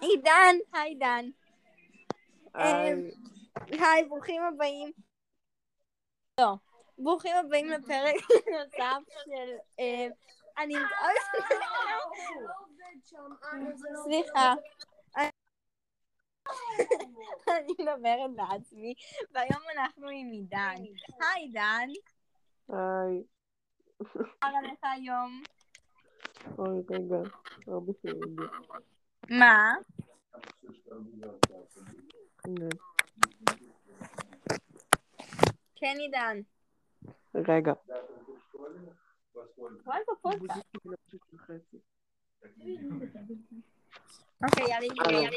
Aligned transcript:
עידן, 0.00 0.56
היי 0.72 0.88
עידן. 0.88 1.24
היי. 2.54 4.04
ברוכים 4.08 4.42
הבאים. 4.42 4.92
לא, 6.40 6.54
ברוכים 6.98 7.36
הבאים 7.36 7.66
לפרק 7.68 8.14
נוסף 8.52 9.14
של... 9.24 9.56
אה, 9.80 10.06
אני... 10.58 10.74
סליחה. 14.04 14.54
אני 17.48 17.72
מדברת 17.78 18.30
לעצמי, 18.36 18.94
והיום 19.30 19.62
אנחנו 19.76 20.08
עם 20.08 20.30
עידן. 20.30 20.74
היי 21.20 21.42
עידן, 21.42 21.88
היי. 22.68 23.22
מה 24.42 24.48
עליך 24.58 24.78
היום? 24.82 25.42
שלי 27.66 28.08
הגיע. 28.08 28.46
מה? 29.30 29.74
הנה. 32.44 32.68
כן 35.76 35.94
עידן. 35.98 36.40
רגע. 37.34 37.72
אוקיי. 44.42 45.28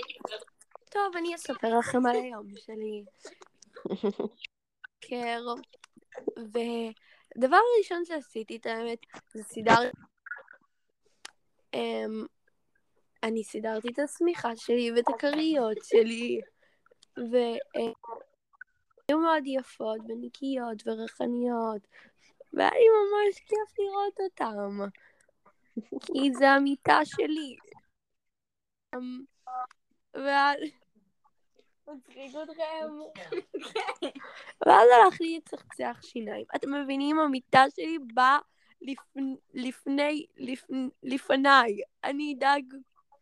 טוב, 0.90 1.16
אני 1.18 1.36
אספר 1.36 1.80
לכם 1.80 2.06
על 2.06 2.16
היום 2.16 2.48
שלי. 2.56 3.06
קר. 5.00 5.44
ודבר 6.38 7.58
ראשון 7.80 8.06
שעשיתי, 8.06 8.56
את 8.56 8.66
האמת, 8.66 9.00
זה 9.34 9.44
סידר... 9.44 9.74
אמ, 11.74 12.26
אני 13.24 13.44
סידרתי 13.44 13.88
את 13.88 14.00
השמיכה 14.00 14.56
שלי 14.56 14.92
ואת 14.92 15.10
הכריות 15.10 15.78
שלי, 15.84 16.42
והן 17.18 17.94
היו 19.08 19.20
מאוד 19.20 19.44
יפות 19.46 20.00
ונקיות 20.08 20.88
וריחניות, 20.88 21.88
והיה 22.54 22.72
לי 22.72 22.86
ממש 22.90 23.40
כיף 23.40 23.80
לראות 23.80 24.20
אותם, 24.20 24.80
כי 26.00 26.34
זה 26.34 26.50
המיטה 26.50 27.00
שלי. 27.06 27.56
אמ, 28.96 29.24
ואז... 30.14 30.60
מצחיק 31.88 32.32
אתכם. 32.44 32.90
ואז 34.66 34.88
הלך 34.90 35.22
לי 35.22 35.38
לצחצח 35.38 36.00
שיניים. 36.02 36.46
אתם 36.56 36.74
מבינים? 36.74 37.20
המיטה 37.20 37.64
שלי 37.76 37.98
באה 38.14 38.40
לפ- 38.84 39.34
לפני, 39.54 40.26
לפ- 40.38 40.68
לפניי. 41.04 41.78
אני 42.04 42.36
אדאג 42.38 42.64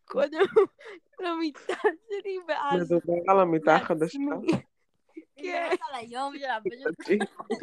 קודם 0.04 0.40
למיטה 1.20 1.72
שלי 2.08 2.38
ואז 2.48 2.92
מדובר 2.92 3.12
על 3.28 3.40
המיטה 3.40 3.74
החדשה. 3.76 4.18
כן. 5.36 5.42
כן. 5.42 5.76
על 5.88 5.94
היום 5.94 6.38
שלה, 6.38 6.58
פשוט 6.70 7.10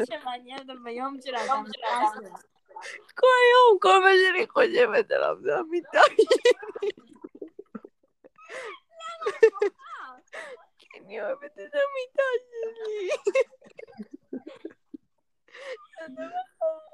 שמעניין 0.09 0.59
אותה 0.59 0.73
ביום 0.83 1.17
שלה, 1.22 1.39
גם 1.50 1.64
שלה. 1.73 2.09
כל 3.16 3.27
היום, 3.44 3.80
כל 3.81 4.00
מה 4.03 4.09
שאני 4.27 4.47
חושבת 4.47 5.11
עליו 5.11 5.36
זה 5.42 5.55
המיטה 5.58 6.00
שלי. 6.16 6.25
כי 10.77 10.88
אני 11.00 11.22
אוהבת 11.22 11.52
את 11.53 11.58
המיטה 11.59 12.23
שלי. 12.50 13.09
זה 16.00 16.05
הדבר. 16.05 16.89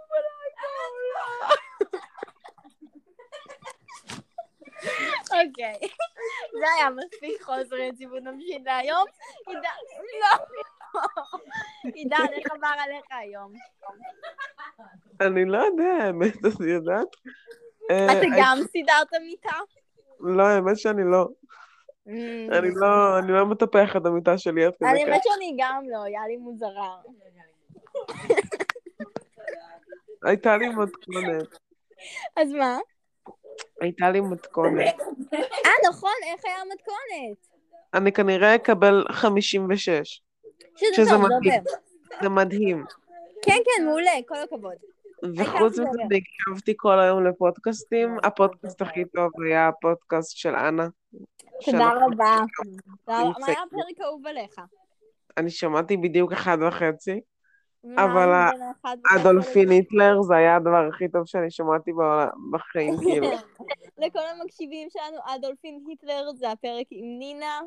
אוקיי. 5.31 5.79
זה 6.59 6.65
היה 6.77 6.89
מספיק 6.89 7.41
חוסר 7.41 7.75
יציבות 7.75 8.23
נמשיך 8.23 8.57
להיום. 8.65 9.05
עידן, 9.47 9.61
לא. 10.21 10.45
עידן, 11.95 12.25
איך 12.33 12.51
עבר 12.51 12.73
עליך 12.83 13.05
היום? 13.09 13.53
אני 15.21 15.45
לא 15.45 15.57
יודע, 15.57 16.03
האמת, 16.03 16.33
את 16.37 16.59
יודעת? 16.59 17.07
אה, 17.91 18.05
אתה 18.05 18.27
גם 18.37 18.57
סידרת 18.71 19.13
מיטה? 19.21 19.57
לא, 20.19 20.43
האמת 20.43 20.77
שאני 20.77 21.03
לא. 21.11 21.27
אני 22.51 22.69
לא, 22.75 23.19
אני 23.19 23.31
לא 23.31 23.45
מטפח 23.45 23.95
את 23.97 24.05
המיטה 24.05 24.37
שלי 24.37 24.65
עד 24.65 24.73
כדי 24.79 24.89
אני 24.89 25.01
כך. 25.01 25.07
האמת 25.07 25.21
שאני 25.23 25.55
גם 25.57 25.83
לא, 25.89 26.03
היה 26.03 26.27
לי 26.27 26.37
מוזרה. 26.37 26.95
הייתה 30.25 30.57
לי 30.57 30.69
מתכונת. 30.69 31.57
אז 32.35 32.51
מה? 32.51 32.77
הייתה 33.81 34.09
לי 34.09 34.21
מתכונת. 34.21 34.95
אה, 35.33 35.71
נכון, 35.89 36.11
איך 36.33 36.45
היה 36.45 36.61
המתכונת? 36.61 37.47
אני 37.93 38.11
כנראה 38.11 38.55
אקבל 38.55 39.05
56. 39.11 40.21
שזה 40.77 41.11
טוב, 41.11 41.21
מדהים. 41.21 41.63
זה 42.21 42.29
מדהים. 42.29 42.85
כן, 43.41 43.57
כן, 43.65 43.85
מעולה, 43.85 44.11
כל 44.27 44.35
הכבוד. 44.35 44.75
וחוץ 45.37 45.71
מזה, 45.71 45.81
מעולה. 45.83 46.17
הקשבתי 46.17 46.73
כל 46.77 46.99
היום 46.99 47.25
לפודקאסטים. 47.25 48.17
הפודקאסט 48.23 48.81
הכי 48.81 49.05
טוב 49.05 49.31
היה 49.45 49.67
הפודקאסט 49.67 50.37
של 50.37 50.55
אנה. 50.55 50.87
תודה 51.65 51.91
רבה. 51.91 52.37
מה. 53.07 53.19
היה 53.47 53.61
הפרק 53.67 53.99
האהוב 54.01 54.27
עליך? 54.27 54.61
אני 55.37 55.49
שמעתי 55.49 55.97
בדיוק 55.97 56.31
אחד 56.31 56.57
וחצי. 56.67 57.21
אבל 57.97 58.29
אדולפין 59.15 59.69
היטלר 59.69 60.21
זה 60.21 60.35
היה 60.35 60.55
הדבר 60.55 60.87
הכי 60.93 61.07
טוב 61.09 61.25
שאני 61.25 61.51
שמעתי 61.51 61.91
בחיים, 62.51 62.93
כאילו. 63.03 63.27
לכל 63.97 64.19
המקשיבים 64.19 64.89
שלנו, 64.89 65.17
אדולפין 65.35 65.83
היטלר 65.87 66.31
זה 66.35 66.51
הפרק 66.51 66.85
עם 66.91 67.19
נינה. 67.19 67.61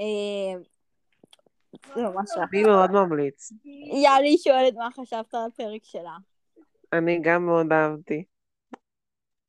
אה, 0.00 0.60
זה 1.94 2.02
ממש 2.02 2.30
רע. 2.36 2.44
אני 2.52 2.62
מאוד 2.62 2.90
ממליץ. 2.90 3.52
יאלי 4.04 4.38
שואלת 4.38 4.74
מה 4.74 4.88
חשבת 4.96 5.34
על 5.34 5.40
הפרק 5.46 5.84
שלה. 5.84 6.16
אני 6.92 7.20
גם 7.22 7.46
מאוד 7.46 7.72
אהבתי. 7.72 8.24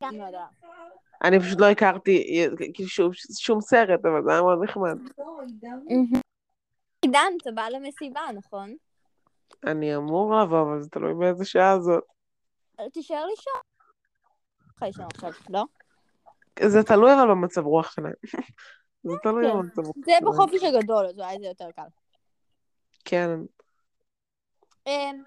לא. 0.01 0.39
אני 1.23 1.39
פשוט 1.39 1.59
לא 1.59 1.65
הכרתי 1.65 2.45
כאילו, 2.73 2.89
שום 3.39 3.61
סרט, 3.61 4.05
אבל 4.05 4.23
זה 4.23 4.31
היה 4.31 4.41
מאוד 4.41 4.63
נחמד. 4.63 4.97
עידן, 7.01 7.33
אתה 7.41 7.51
בא 7.51 7.69
למסיבה, 7.69 8.21
נכון? 8.33 8.75
אני 9.67 9.95
אמור 9.95 10.35
לבוא, 10.41 10.61
אבל 10.61 10.81
זה 10.81 10.89
תלוי 10.89 11.13
באיזה 11.13 11.45
שעה 11.45 11.79
זאת. 11.79 12.03
תישאר 12.93 13.25
לישון. 13.25 13.61
לך 14.75 14.81
לישון 14.83 15.05
עכשיו, 15.13 15.31
לא? 15.49 15.63
זה 16.59 16.83
תלוי 16.83 17.13
אבל 17.13 17.29
במצב 17.29 17.65
רוח 17.65 17.91
שלהם. 17.91 18.13
זה 19.03 19.13
תלוי 19.23 19.47
כן. 19.47 19.57
במצב 19.57 19.81
רוח 19.81 19.95
זה 20.05 20.11
שלהם. 20.19 20.33
בחופש 20.33 20.63
הגדול, 20.63 21.05
אז 21.05 21.19
אולי 21.19 21.39
זה 21.39 21.45
יותר 21.45 21.71
קל. 21.71 21.81
כן. 23.05 23.29
אמ, 24.87 25.23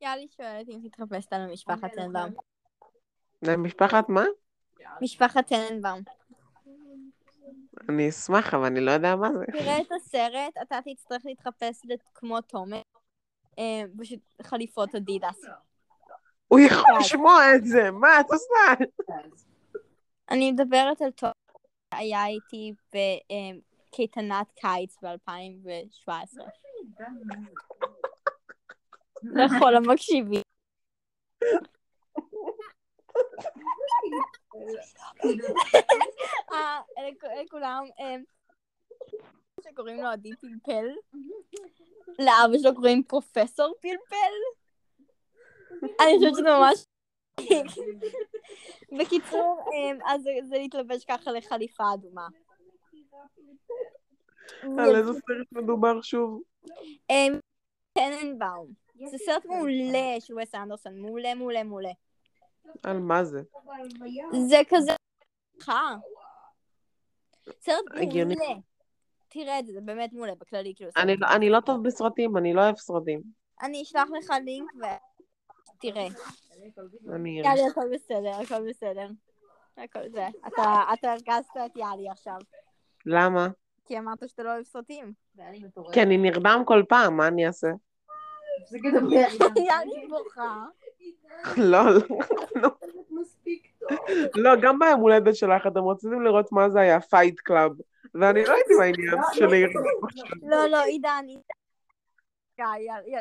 יאלי 0.00 0.28
שואלת 0.28 0.68
אם 0.68 0.88
תתחפשת 0.88 1.32
על 1.32 1.52
משפחת 1.52 1.90
טננבאום. 1.94 2.30
למשפחת 3.42 4.08
מה? 4.08 4.24
משפחת 5.00 5.46
טננבאום. 5.46 6.00
אני 7.88 8.08
אשמח, 8.08 8.54
אבל 8.54 8.64
אני 8.64 8.80
לא 8.80 8.90
יודע 8.90 9.16
מה 9.16 9.32
זה. 9.32 9.44
תראה 9.52 9.80
את 9.80 9.92
הסרט, 9.92 10.54
אתה 10.62 10.78
תצטרך 10.84 11.22
להתחפש 11.24 11.80
כמו 12.14 12.40
תומר. 12.40 12.82
אמ, 13.58 13.86
פשוט 13.98 14.18
חליפות 14.42 14.94
אדידס. 14.94 15.44
הוא 16.48 16.60
יכול 16.60 16.90
לשמוע 17.00 17.54
את 17.56 17.64
זה, 17.64 17.90
מה 17.90 18.20
את 18.20 18.26
עושה? 18.30 18.84
אני 20.30 20.52
מדברת 20.52 21.02
על 21.02 21.10
תומר 21.10 21.32
שהיה 21.94 22.26
איתי 22.26 22.72
בקייטנת 22.88 24.52
קיץ 24.52 24.96
ב-2017. 25.02 26.38
לכל 29.22 29.76
המקשיבים. 29.76 30.42
אה, 36.52 36.80
לכ- 37.08 37.44
לכולם, 37.44 37.84
אה, 38.00 38.16
שקוראים 39.64 39.96
לו 39.96 40.08
עדי 40.08 40.30
פלפל. 40.40 40.86
לאבא 42.18 42.58
שלו 42.62 42.74
קוראים 42.74 43.02
פרופסור 43.02 43.74
פלפל. 43.80 44.16
אני 45.82 46.16
חושבת 46.18 46.32
שזה 46.32 46.42
ממש... 46.42 46.84
בקיצור, 48.98 49.64
אה, 49.72 50.14
אז 50.14 50.22
זה- 50.22 50.56
להתלבש 50.58 51.04
ככה 51.04 51.32
לחליפה 51.32 51.84
אדומה. 51.94 52.28
על 54.62 54.96
איזה 54.96 55.12
סרט 55.12 55.46
מדובר 55.52 56.00
שוב? 56.02 56.42
טננבאום. 57.92 58.72
זה 59.10 59.18
סרט 59.18 59.44
מעולה 59.44 60.16
של 60.20 60.34
וס 60.38 60.54
אנדרסון, 60.54 60.98
מעולה, 61.00 61.34
מעולה, 61.34 61.62
מעולה. 61.62 61.90
על 62.82 62.98
מה 62.98 63.24
זה? 63.24 63.42
זה 64.48 64.56
כזה... 64.68 64.92
סרט. 67.60 67.84
מעולה. 67.94 68.60
תראה 69.28 69.58
את 69.58 69.66
זה, 69.66 69.72
זה 69.72 69.80
באמת 69.80 70.12
מעולה, 70.12 70.34
בכללי, 70.34 70.72
כאילו. 70.76 70.90
אני 70.96 71.16
לא- 71.16 71.26
אני 71.36 71.50
לא 71.50 71.60
טוב 71.60 71.86
בסרטים, 71.86 72.36
אני 72.36 72.54
לא 72.54 72.60
אוהב 72.60 72.76
סרטים. 72.76 73.22
אני 73.62 73.82
אשלח 73.82 74.08
לך 74.18 74.30
לינק 74.44 74.70
תראה. 75.80 76.06
אני 77.14 77.40
אראה. 77.40 77.50
יאללה, 77.50 77.66
הכל 77.70 77.94
בסדר, 77.94 78.30
הכל 78.42 78.68
בסדר. 78.70 79.06
הכל 79.76 80.08
זה. 80.08 80.28
אתה 80.46 80.82
אתה 80.92 81.12
הרגזת 81.12 81.56
את 81.66 81.76
יאלי 81.76 82.08
עכשיו. 82.10 82.36
למה? 83.06 83.48
כי 83.86 83.98
אמרת 83.98 84.28
שאתה 84.28 84.42
לא 84.42 84.52
אוהב 84.54 84.64
סרטים. 84.64 85.12
כי 85.92 86.02
אני 86.02 86.16
נרדם 86.16 86.62
כל 86.66 86.82
פעם, 86.88 87.16
מה 87.16 87.28
אני 87.28 87.46
אעשה? 87.46 87.68
יאלי 89.68 90.06
בוכה. 90.08 90.64
לא, 91.56 91.80
לא. 92.62 92.68
לא, 94.34 94.50
גם 94.62 94.78
ביום 94.78 95.00
הולדת 95.00 95.36
שלך 95.36 95.66
אתם 95.66 95.88
רציתם 95.88 96.22
לראות 96.22 96.52
מה 96.52 96.70
זה 96.70 96.80
היה 96.80 97.00
פייט 97.00 97.40
קלאב, 97.40 97.72
ואני 98.14 98.44
לא 98.44 98.52
הייתי 98.52 98.74
בעניין 98.78 99.18
של 99.32 99.46
להירדם 99.46 99.82
עכשיו. 100.02 100.26
לא, 100.42 100.66
לא, 100.66 100.84
עידן, 100.84 101.24
עידן. 101.28 101.42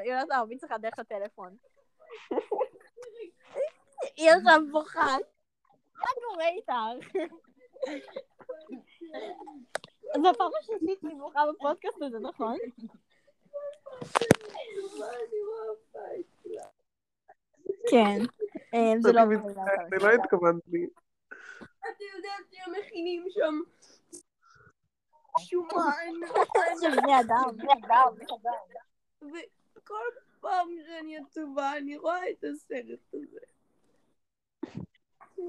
יונתן 0.06 0.32
ארבין 0.32 0.58
צריכה 0.58 0.78
דרך 0.78 1.00
הטלפון. 1.00 1.56
היא 4.18 4.32
עכשיו 4.32 4.62
בוכה. 4.72 5.18
מה 5.98 6.10
קורה 6.28 6.48
איתך? 6.48 6.74
זו 10.22 10.30
הפעם 10.30 10.52
השלישית 10.60 11.00
שהיא 11.02 11.18
בוכה 11.18 11.42
בפודקאסט 11.54 12.02
הזה, 12.02 12.20
נכון? 12.20 12.58
כן. 17.90 18.20
אה, 18.74 18.94
זה 19.00 19.12
לא... 19.12 19.22
אני 19.22 20.04
לא 20.04 20.10
התכוונתי. 20.12 20.88
אתה 21.80 22.04
יודע 22.16 22.30
שהם 22.52 22.74
מכינים 22.80 23.26
שם 23.30 23.60
שומן. 25.46 26.28
של 26.82 27.02
בני 27.02 27.20
אדם. 27.20 27.50
וכל 29.22 30.06
פעם 30.40 30.68
שאני 30.88 31.18
עצובה 31.18 31.78
אני 31.78 31.98
רואה 31.98 32.30
את 32.30 32.44
הסרט 32.44 33.14
הזה. 33.14 33.40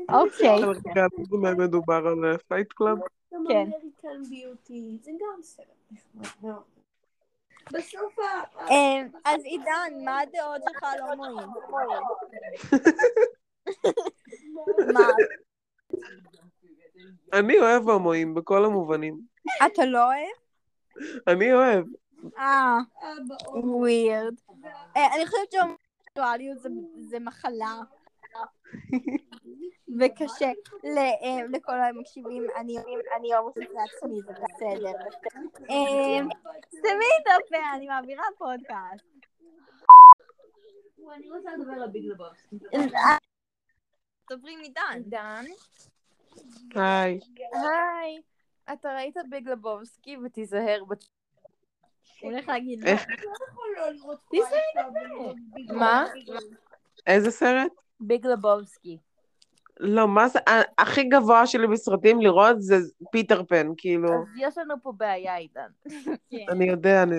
אוקיי. 0.08 0.64
רגע, 0.64 1.06
במה 1.30 1.54
מדובר 1.54 2.06
על 2.06 2.36
פייט 2.48 2.72
קלאב? 2.72 2.98
גם 3.34 3.44
כן. 3.48 3.54
אמריקן 3.54 4.22
ביוטי, 4.30 4.98
זה 5.02 5.10
גם 5.10 5.42
סרט 5.42 5.66
נחמד 5.90 6.26
מאוד. 6.42 6.73
בסוף 7.72 8.18
ה... 8.18 8.22
אה, 8.70 9.02
אז 9.24 9.40
עידן, 9.44 9.92
מה 10.04 10.20
הדעות 10.20 10.62
שלך 10.68 10.82
על 10.82 11.00
הומואים? 11.00 11.36
מה? 14.94 15.08
אני 17.32 17.58
אוהב 17.58 17.88
הומואים 17.88 18.34
בכל 18.34 18.64
המובנים. 18.64 19.20
אתה 19.66 19.84
לא 19.84 20.04
אוהב? 20.04 20.36
אני 21.28 21.52
אוהב. 21.52 21.84
אה, 22.38 22.78
אבא, 23.02 23.58
ווירד. 23.66 24.34
אני 24.96 25.26
חושבת 25.26 25.52
שהומוסקסואליות 25.52 26.58
זה- 26.58 26.68
זה 27.10 27.18
מחלה. 27.20 27.74
וקשה 30.00 30.50
ל- 30.84 31.56
לכל 31.56 31.80
המקשיבים, 31.80 32.46
אני 32.56 32.76
אני 33.16 33.34
הומוסקסואלית 33.34 33.70
לעצמי, 33.74 34.20
זה 34.22 34.32
בסדר. 34.32 34.92
אה, 35.70 36.20
שימי 36.70 37.10
את 37.22 37.26
הפה, 37.26 37.56
אני 37.76 37.86
מעבירה 37.86 38.24
פודקאסט. 38.38 39.04
אני 41.16 41.30
רוצה 41.30 41.50
לדבר 41.56 41.72
על 41.72 41.88
ביג 41.88 42.04
לבוסקי. 42.04 42.56
אה, 42.74 43.16
דברי 44.30 44.56
מדן. 44.56 45.02
דן, 45.06 45.44
היי. 46.74 47.20
היי, 47.52 48.22
אתה 48.72 48.94
ראית 48.94 49.16
ביג 49.30 49.48
לבובסקי 49.48 50.16
ותיזהר 50.16 50.84
בת... 50.88 51.04
הוא 52.20 52.32
הולך 52.32 52.48
להגיד 52.48 52.80
לא. 52.84 52.88
איך? 52.90 53.06
מה? 55.68 56.04
איזה 57.06 57.30
סרט? 57.30 57.72
ביג 58.00 58.26
לבובסקי. 58.26 58.98
לא, 59.80 60.08
מה 60.08 60.28
זה, 60.28 60.38
ה- 60.38 60.82
הכי 60.82 61.04
גבוה 61.04 61.46
שלי 61.46 61.66
בסרטים 61.66 62.20
לראות 62.20 62.62
זה 62.62 62.76
פיטר 63.12 63.44
פן, 63.44 63.66
כאילו, 63.76 64.08
אז 64.12 64.28
יש 64.38 64.58
לנו 64.58 64.74
פה 64.82 64.92
בעיה, 64.96 65.36
עידן. 65.36 65.68
כן. 66.30 66.36
אני 66.48 66.64
יודע, 66.68 67.02
אני... 67.02 67.16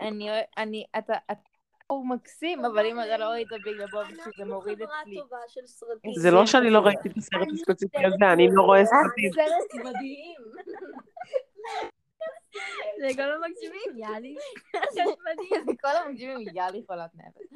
אני, 0.00 0.28
אני, 0.58 0.84
אתה, 0.98 1.12
אתה, 1.30 1.40
הוא 1.86 2.06
מקסים, 2.08 2.64
אבל 2.64 2.86
אם 2.86 3.00
אתה 3.00 3.16
לא 3.18 3.24
ראית 3.24 3.48
ביג 3.48 3.68
לבובסקי 3.68 4.30
זה 4.38 4.44
מוריד 4.44 4.78
אצלי. 4.82 5.20
זה 6.20 6.30
לא 6.30 6.46
שאני 6.46 6.70
לא 6.70 6.78
ראיתי 6.78 7.08
את 7.08 7.16
הסרט 7.16 7.48
הספציפי 7.52 8.04
הזה, 8.04 8.32
אני 8.32 8.48
לא 8.52 8.62
רואה 8.62 8.84
סרטים. 8.84 9.30
סרט 9.32 9.84
מדהים. 9.84 10.40
לכל 12.98 13.22
המקשיבים, 13.22 13.98
יאללה. 13.98 14.40
כל 15.80 15.96
המקשיבים 16.06 16.38
יאללה 16.54 16.78
חולת 16.86 17.10
נפש. 17.14 17.46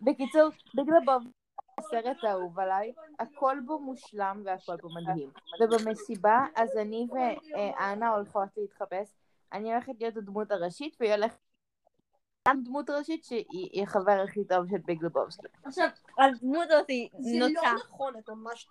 בקיצור, 0.00 0.48
ביג 0.74 0.86
לבובסקי 1.02 1.43
הסרט 1.78 2.24
האהוב 2.24 2.60
עליי, 2.60 2.92
הכל 3.18 3.56
בו 3.66 3.78
מושלם 3.78 4.42
והכל 4.44 4.76
בו 4.76 4.88
מדהים. 4.94 5.30
ובמסיבה, 5.60 6.46
אז 6.56 6.76
אני 6.76 7.06
ואנה 7.12 8.08
הולכות 8.08 8.48
להתחפש. 8.56 9.14
אני 9.52 9.72
הולכת 9.72 9.92
להיות 10.00 10.16
הדמות 10.16 10.50
הראשית, 10.50 10.96
והיא 11.00 11.14
הולכת... 11.14 11.38
גם 12.48 12.62
דמות 12.62 12.90
ראשית 12.90 13.24
שהיא 13.24 13.82
החבר 13.82 14.24
הכי 14.28 14.44
טוב 14.44 14.68
של 14.70 14.78
ביג 14.78 15.04
לבובסקי. 15.04 15.46
עכשיו, 15.64 15.88
הדמות 16.18 16.70
הזאת 16.70 16.88
היא 16.88 17.08
זה 17.18 17.38
לא. 17.38 17.62
נכון, 17.74 18.18
את 18.18 18.28
ממש 18.28 18.68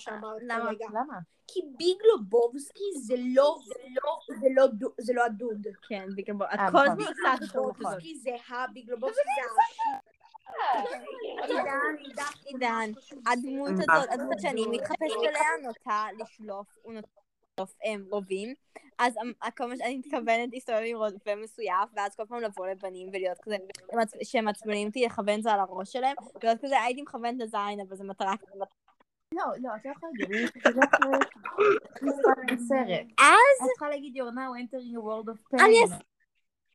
שאמרת 0.00 0.42
למה? 0.42 0.64
כרגע. 0.64 0.86
למה? 0.90 1.18
כי 1.46 1.60
ביגלובובסקי 1.76 2.84
זה 3.06 3.14
לא, 3.34 3.56
זה 3.66 3.74
לא, 4.04 4.18
זה 4.40 4.46
לא, 4.54 4.66
זה 5.00 5.12
לא 5.12 5.24
הדוד. 5.24 5.66
כן, 5.88 6.06
בגלל 6.16 6.36
בו. 6.36 6.44
את 6.44 6.58
כל. 6.72 6.86
הזמן 6.86 7.04
עושה 7.04 7.34
את 7.34 7.40
זה 7.40 7.46
נכון. 7.46 7.72
ביגלובובסקי 7.72 8.14
זה 8.18 8.30
הביגלובובסקי 8.48 9.22
זה 9.24 10.13
עידן, 11.42 11.94
עידן, 12.46 12.90
הדמות? 13.26 13.70
הזאת, 13.70 14.10
הדמות 14.10 14.40
שאני 14.40 14.66
מתחפשת 14.66 15.16
אליה 15.28 15.48
נוטה 15.62 16.06
לשלוף, 16.18 16.66
הוא 16.82 16.92
נוטה 16.92 17.08
לשלוף 17.58 17.74
רובים, 18.10 18.54
אז 18.98 19.14
אמ- 19.22 19.50
כל 19.56 19.66
מה 19.66 19.76
שאני 19.76 19.96
מתכוונת 19.96 20.48
להסתובב 20.52 20.80
עם 20.84 20.96
רובה 20.96 21.36
מסויף, 21.36 21.90
ואז 21.96 22.16
כל 22.16 22.24
פעם 22.28 22.40
לבוא 22.40 22.66
לבנים 22.66 23.08
ולהיות 23.08 23.38
כזה, 23.42 23.56
שהם 24.22 24.44
מעצבנים 24.44 24.88
אותי, 24.88 25.04
לכוון 25.06 25.38
את 25.38 25.42
זה 25.42 25.52
על 25.52 25.60
הראש 25.60 25.92
שלהם, 25.92 26.16
ולהיות 26.42 26.60
כזה, 26.62 26.80
הייתי 26.82 27.02
מכוונת 27.02 27.38
לזין, 27.38 27.80
אבל 27.88 27.96
זה 27.96 28.04
מטרה. 28.04 28.34
לא, 29.34 29.44
לא, 29.62 29.70
את 29.76 29.84
לא 29.84 29.90
יכולה 29.90 30.12
להגיד, 30.18 30.50
זה 30.64 30.70
לא 30.70 30.86
צריך 32.16 32.52
בסרט. 32.52 33.06
אז 33.18 33.56
את 33.62 33.70
צריכה 33.70 33.88
להגיד, 33.88 34.16
you're 34.16 34.34
now 34.34 34.52
entering 34.60 34.96
a 34.96 35.00
world 35.00 35.28
of 35.28 35.58
pain. 35.58 36.13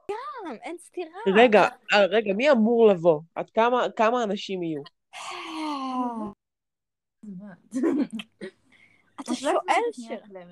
גם, 0.09 0.51
אין 0.61 0.77
סתירה. 0.77 1.19
רגע, 1.35 1.67
אה, 1.93 2.05
רגע, 2.05 2.33
מי 2.33 2.51
אמור 2.51 2.87
לבוא? 2.87 3.21
עד 3.35 3.49
כמה 3.49 3.85
כמה 3.95 4.23
אנשים 4.23 4.63
יהיו? 4.63 4.81
אתה 9.21 9.33
שואל 9.35 9.83
שאלה. 9.91 10.45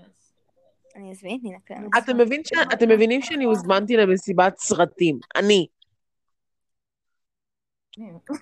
אני 0.96 1.12
אזמין 1.12 1.38
את 1.40 1.44
נינה 1.44 1.60
קלמנס. 1.60 1.90
אתם 1.98 2.18
מבין 2.18 2.42
ש- 2.46 2.74
אתם 2.74 2.90
מבינים 2.90 3.22
שאני 3.22 3.44
הוזמנתי 3.44 3.98
למסיבת 3.98 4.58
סרטים. 4.58 5.20
אני. 5.36 5.68
כן, 7.92 8.16
אתה 8.26 8.34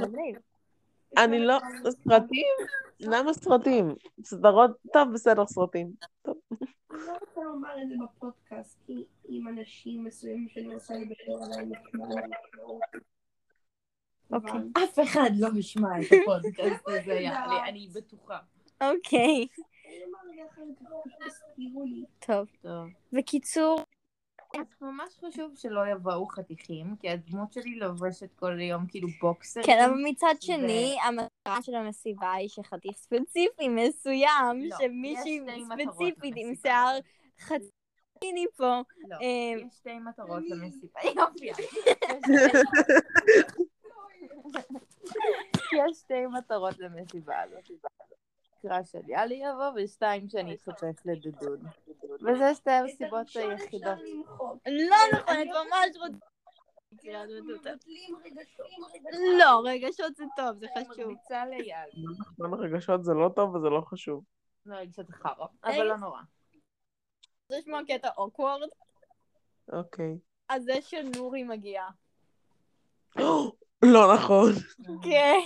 מגניב. 0.00 0.36
אני 1.18 1.38
לא... 1.38 1.58
סרטים? 2.08 2.46
למה 3.00 3.32
סרטים? 3.32 3.94
סדרות? 4.24 4.70
טוב, 4.92 5.08
בסדר, 5.14 5.46
סרטים. 5.46 5.92
אני 6.94 7.02
לא 7.06 7.12
רוצה 7.20 7.40
לומר 7.40 7.82
את 7.82 7.88
זה 7.88 7.94
בפודקאסט, 8.04 8.78
כי 8.86 9.04
עם 9.28 9.48
אנשים 9.48 10.04
מסוימים 10.04 10.48
שאני 10.48 10.74
רוצה 10.74 10.94
לדבר 10.94 11.44
עליהם 11.44 11.72
ישמעו 11.72 12.08
משמעות. 12.08 12.82
אוקיי. 14.32 14.84
אף 14.84 14.98
אחד 15.02 15.30
לא 15.38 15.48
ישמע 15.58 15.88
את 16.00 16.06
הפודקאסט 16.22 16.88
הזה, 16.88 17.12
יאללה, 17.12 17.68
אני 17.68 17.88
בטוחה. 17.94 18.38
אוקיי. 18.80 19.46
טוב. 22.26 22.48
טוב. 22.62 22.88
בקיצור, 23.12 23.80
אז 24.60 24.66
ממש 24.80 25.18
חשוב 25.26 25.54
שלא 25.54 25.80
יבואו 25.92 26.26
חתיכים, 26.26 26.96
כי 27.00 27.10
הדמות 27.10 27.52
שלי 27.52 27.76
לובשת 27.76 28.34
כל 28.34 28.58
היום 28.58 28.86
כאילו 28.86 29.08
בוקסרים. 29.20 29.66
כן, 29.66 29.84
אבל 29.84 29.94
מצד 30.04 30.34
שני, 30.40 30.96
המטרה 31.04 31.62
של 31.62 31.74
המסיבה 31.74 32.32
היא 32.32 32.48
שחתיך 32.48 32.96
ספציפי 32.96 33.68
מסוים, 33.68 34.62
לא, 34.68 34.76
שמישהי 34.78 35.40
ספציפית 35.64 36.34
עם. 36.36 36.54
שיער 36.54 36.98
חציני 37.40 38.46
פה. 38.56 38.80
לא, 39.08 39.16
אה, 39.16 39.66
יש 39.66 39.74
שתי 39.74 39.98
מטרות 39.98 40.42
למסיבה. 40.48 41.00
יופי. 41.16 41.46
יש 45.78 45.98
שתי 45.98 46.26
מטרות 46.38 46.78
למסיבה 46.78 47.40
הזאת. 47.42 47.70
קרא 48.68 48.82
של 48.82 48.98
יאלי 49.06 49.34
יבוא, 49.34 49.70
ושתיים 49.76 50.28
שאני 50.28 50.54
אתחפש 50.54 50.94
לדודון. 51.04 51.58
וזה 52.20 52.54
שתי 52.54 52.70
הסיבות 52.70 53.26
היחידות. 53.36 53.98
לא 54.66 54.96
נכון, 55.12 55.34
את 55.42 55.46
ממש 55.46 55.96
רוצה... 55.96 56.26
לא, 59.38 59.62
רגשות 59.64 60.16
זה 60.16 60.24
טוב, 60.36 60.58
זה 60.58 60.66
חשוב. 60.78 61.08
ביצה 61.08 61.46
ליאלי. 61.46 62.04
נכון, 62.38 62.52
הרגשות 62.52 63.04
זה 63.04 63.14
לא 63.14 63.30
טוב 63.36 63.54
וזה 63.54 63.68
לא 63.68 63.80
חשוב. 63.80 64.24
לא, 64.66 64.74
רגשות 64.74 65.06
זה 65.06 65.12
חרא, 65.12 65.46
אבל 65.64 65.82
לא 65.82 65.96
נורא. 65.96 66.20
זה 67.48 67.56
לשמוע 67.58 67.80
קטע 67.88 68.08
אוקוורד, 68.18 68.68
אוקיי. 69.72 70.18
אז 70.48 70.64
זה 70.64 70.82
שנורי 70.82 71.42
מגיעה. 71.42 71.90
לא 73.82 74.14
נכון. 74.14 74.52
כן. 75.02 75.38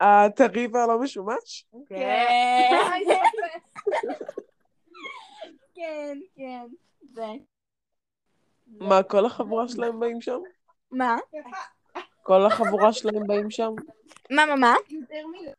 הטרי 0.00 0.66
והלא 0.72 0.98
משומש? 0.98 1.66
כן. 1.88 2.68
כן, 5.74 6.18
כן. 6.36 6.66
זה. 7.12 7.26
מה, 8.66 9.02
כל 9.02 9.26
החבורה 9.26 9.68
שלהם 9.68 10.00
באים 10.00 10.20
שם? 10.20 10.38
מה? 10.90 11.16
כל 12.22 12.46
החבורה 12.46 12.92
שלהם 12.92 13.26
באים 13.26 13.50
שם? 13.50 13.72
מה, 14.30 14.46
מה, 14.46 14.56
מה? 14.56 14.74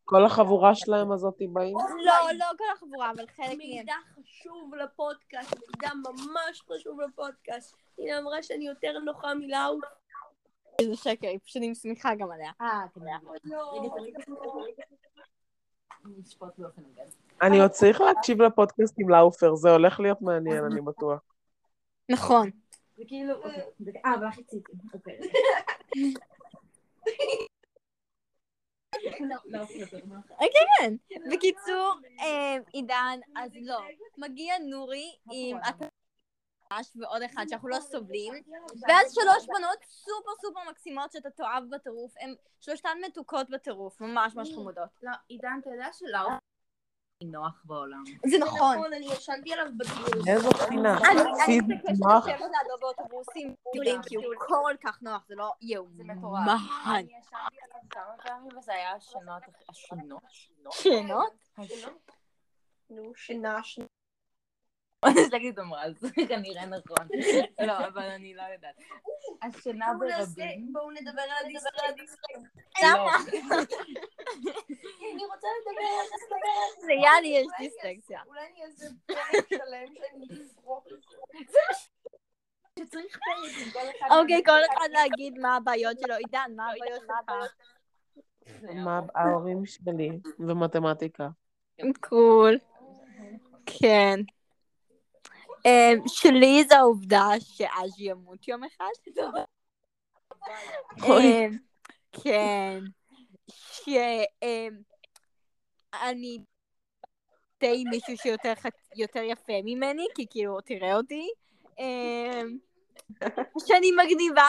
כל 0.05 0.25
החבורה 0.25 0.75
שלהם 0.75 1.11
הזאת 1.11 1.37
באים? 1.53 1.77
לא, 2.05 2.31
לא 2.37 2.45
כל 2.57 2.63
החבורה, 2.73 3.11
אבל 3.11 3.25
חלק 3.27 3.47
מהם. 3.47 3.57
מידע 3.57 3.93
חשוב 4.13 4.75
לפודקאסט, 4.75 5.53
מידע 5.53 5.93
ממש 5.93 6.61
חשוב 6.61 7.01
לפודקאסט. 7.01 7.75
היא 7.97 8.13
אמרה 8.17 8.43
שאני 8.43 8.67
יותר 8.67 8.99
נוחה 8.99 9.33
מלאו. 9.33 9.79
איזה 10.81 10.95
שקר, 10.95 11.27
היא 11.27 11.39
פשוט 11.45 11.61
עם 11.65 11.73
שמיכה 11.75 12.15
גם 12.15 12.31
עליה. 12.31 12.51
אה, 12.61 12.81
כן. 12.95 13.01
לא. 13.43 13.81
אני 17.41 17.59
עוד 17.61 17.71
צריך 17.71 18.01
להקשיב 18.01 18.41
לפודקאסט 18.41 18.95
עם 18.99 19.09
לאופר, 19.09 19.55
זה 19.55 19.69
הולך 19.71 19.99
להיות 19.99 20.21
מעניין, 20.21 20.63
אני 20.71 20.81
בטוח. 20.81 21.19
נכון. 22.09 22.49
זה 22.97 23.03
כאילו, 23.07 23.33
אוקיי, 23.35 23.63
זה- 23.79 23.91
אה, 24.05 24.15
אבל 24.15 24.25
הכי 24.27 24.43
ציטי. 24.43 24.71
אוקיי. 24.93 25.19
לא. 29.19 29.59
כן. 30.79 30.95
בקיצור, 31.31 31.93
אה, 32.19 32.57
עידן, 32.73 33.19
אז 33.35 33.51
לא. 33.61 33.79
מגיע 34.17 34.53
נורי 34.69 35.15
עם 35.31 35.57
התנ"ש 36.71 36.91
ועוד 36.95 37.21
אחד 37.21 37.45
שאנחנו 37.49 37.67
לא 37.67 37.79
סובלים, 37.79 38.33
ואז 38.87 39.13
שלוש 39.13 39.47
בנות 39.47 39.79
סופר 39.83 40.31
סופר 40.41 40.59
מקסימות 40.69 41.11
שאתה 41.11 41.29
תאהב 41.29 41.63
בטירוף, 41.69 42.13
הן 42.19 42.35
שלושתן 42.59 42.97
מתוקות 43.05 43.49
בטירוף, 43.49 44.01
ממש 44.01 44.35
ממש 44.35 44.53
חמודות. 44.55 44.89
לא, 45.03 45.11
עידן, 45.27 45.59
אתה 45.61 45.69
יודע 45.69 45.87
שלאו 45.93 46.29
נוח 47.23 47.61
בעולם. 47.65 48.03
זה 48.25 48.37
נכון. 48.37 48.77
נכון, 48.77 48.93
אני 48.93 49.05
ישנתי 49.05 49.53
עליו 49.53 49.65
בדיון. 49.77 50.27
איזו 50.27 50.49
בחינה. 50.49 50.97
אני 50.97 51.59
מתעקשת. 51.67 51.99
לשבת 52.01 52.39
לידו 52.39 52.77
באוטובוסים 52.79 53.55
טיולים, 53.71 54.01
כי 54.01 54.15
הוא 54.15 54.25
כל 54.37 54.73
כך 54.83 55.01
נוח, 55.01 55.25
זה 55.27 55.35
לא 55.35 55.53
זה 55.61 56.03
מטורף. 56.03 56.41
יאומן. 56.47 56.95
אני 56.95 57.13
ישבתי 57.19 57.57
עליו 57.63 57.81
כמה 57.89 58.13
פעמים 58.23 58.57
וזה 58.57 58.73
היה 58.73 58.91
השונות, 58.91 59.43
השונות? 59.69 60.23
שאלות? 60.71 61.33
נו, 62.89 63.11
שינה, 63.15 63.63
שינה. 63.63 63.87
יש 65.09 65.27
להגיד 65.31 65.59
אמרה, 65.59 65.83
זה 65.99 66.07
כנראה 66.27 66.65
נכון. 66.65 67.07
לא, 67.67 67.87
אבל 67.87 68.01
אני 68.01 68.33
לא 68.33 68.41
יודעת. 68.53 68.75
השינה 69.41 69.93
ברבים. 69.99 70.73
בואו 70.73 70.91
נדבר 70.91 71.21
על 71.21 71.45
הדיסטרקציה. 71.45 72.39
למה? 72.83 73.11
אני 75.13 75.25
רוצה 75.25 75.47
לדבר 75.61 75.87
על 75.99 76.05
הדיסטרקציה. 76.07 76.87
ליאלי 76.87 77.27
יש 77.27 77.47
דיסטקציה. 77.59 78.21
אולי 78.27 78.41
אני 78.51 78.65
אעשה 78.65 78.85
פרק 79.05 79.47
שלם 79.49 79.93
שאני 79.95 80.25
זה. 80.35 81.51
שצריך 82.79 83.19
פרק 83.19 83.65
עם 83.65 83.71
כל 83.71 83.79
אחד. 83.79 84.07
אוקיי, 84.19 84.41
כל 84.45 84.59
אחד 84.73 84.87
להגיד 84.91 85.37
מה 85.37 85.55
הבעיות 85.55 85.99
שלו. 85.99 86.15
עידן, 86.15 86.51
מה 86.55 86.71
הבעיות 86.71 87.01
שלך? 87.01 87.31
מה 88.75 89.01
ההורים 89.15 89.65
שלי 89.65 90.09
ומתמטיקה. 90.39 91.29
קול. 92.01 92.57
כן. 93.65 94.19
אמ, 95.65 96.07
שלי 96.07 96.63
זה 96.69 96.77
העובדה 96.77 97.27
שאז'י 97.39 98.03
ימות 98.03 98.47
יום 98.47 98.63
אחד. 98.63 98.85
אמ, 101.03 101.57
כן. 102.23 102.79
שאני 103.47 104.25
די 107.59 107.83
מישהו 107.89 108.13
שיותר 108.95 109.23
יפה 109.23 109.53
ממני, 109.63 110.05
כי 110.15 110.25
כאילו, 110.29 110.61
תראה 110.61 110.95
אותי. 110.95 111.29
אמ, 111.79 112.57
שאני 113.67 113.91
מגניבה 113.91 114.47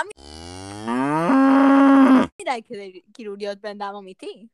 מדי 2.40 2.60
כדי 2.68 3.00
כאילו 3.14 3.36
להיות 3.36 3.58
בן 3.58 3.82
אדם 3.82 3.94
אמיתי. 3.94 4.46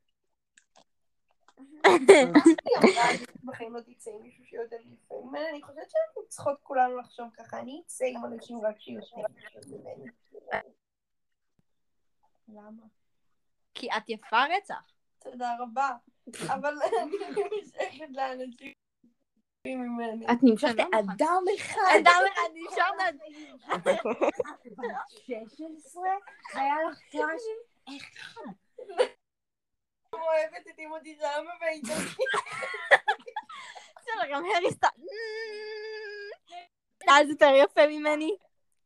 בחיים 3.45 3.73
לא 3.73 3.81
תצא 3.81 4.11
עם 4.11 4.21
מישהו 4.21 4.45
שיותר 4.45 4.75
יפה 4.75 5.21
ממני, 5.25 5.49
אני 5.49 5.61
חושבת 5.61 5.89
שאנחנו 5.89 6.27
צריכות 6.27 6.59
כולנו 6.63 6.97
לחשוב 6.97 7.25
ככה, 7.33 7.59
אני 7.59 7.81
אצא 7.85 8.05
עם 8.05 8.25
אנשים 8.25 8.57
רק 8.65 8.75
ממני. 9.67 10.11
למה? 12.47 12.83
כי 13.73 13.87
את 13.97 14.09
יפה 14.09 14.43
רצח. 14.57 14.91
תודה 15.19 15.55
רבה. 15.59 15.89
אבל 16.47 16.73
אני 17.01 17.17
נמשכת 17.61 18.09
לאנשים 18.09 18.73
ממני. 19.65 20.25
את 20.25 20.37
נמשכת 20.43 20.75
לא. 20.77 20.85
לאדם 20.93 21.43
אחד. 21.57 21.81
אדם 21.99 22.21
אחד 22.33 22.49
נשאר 22.53 22.91
לה... 22.95 23.05
16? 25.25 26.03
והיה 26.55 26.75
לך 26.89 26.99
קראש 27.11 27.41
אוהבת 30.21 30.67
את 30.67 30.79
אימותי 30.79 31.15
שלמה 31.15 31.51
והייתה 31.61 31.93
בסדר, 33.97 34.33
גם 34.33 34.43
הרי 34.55 34.71
סתם... 34.71 34.87
אז 37.09 37.29
יותר 37.29 37.51
יפה 37.55 37.87
ממני. 37.87 38.37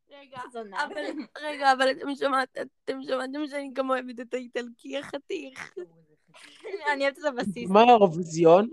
רגע. 0.09 0.41
אבל, 0.83 1.05
רגע, 1.37 1.71
אבל 1.71 1.91
אתם 1.91 2.15
שמעת, 2.15 2.57
אתם 2.83 3.03
שמעתם 3.03 3.47
שאני 3.47 3.69
גם 3.73 3.89
אוהבת 3.89 4.19
את 4.19 4.33
האיטלקי 4.33 4.97
החתיך. 4.97 5.73
אני 6.93 7.03
אוהבת 7.03 7.17
את 7.19 7.23
הבסיס. 7.25 7.69
מה 7.69 7.81
האירוויזיון? 7.81 8.69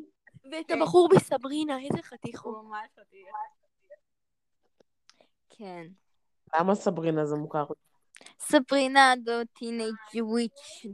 ואת 0.53 0.71
הבחור 0.71 1.09
בסברינה, 1.09 1.79
איזה 1.79 2.03
חתיך 2.03 2.43
הוא. 2.43 2.57
הוא 2.57 2.65
ממש 2.65 2.89
חתיך. 3.01 3.29
כן. 5.51 5.87
למה 6.59 6.75
סברינה 6.75 7.27
זה 7.27 7.37
מוכר? 7.37 7.65
סברינה 8.41 9.15
the 9.27 9.59
teenage 9.59 10.17
witch. 10.17 10.89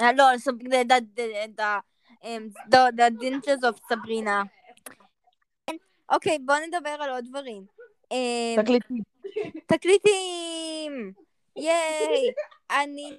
אה, 0.00 0.12
לא, 0.12 0.24
סברינה, 0.38 0.76
the, 0.82 1.18
the, 1.18 1.58
the, 1.58 1.80
um, 2.24 2.70
the, 2.70 2.92
the 2.96 3.22
dangers 3.22 3.62
of 3.62 3.88
סברינה. 3.88 4.42
אוקיי, 6.12 6.38
בואו 6.38 6.58
נדבר 6.66 6.96
על 7.00 7.10
עוד 7.10 7.24
דברים. 7.24 7.64
אמ, 8.10 8.62
תקליטים. 8.62 9.02
תקליטים! 9.66 11.12
ייי! 11.56 12.32
אני 12.70 13.18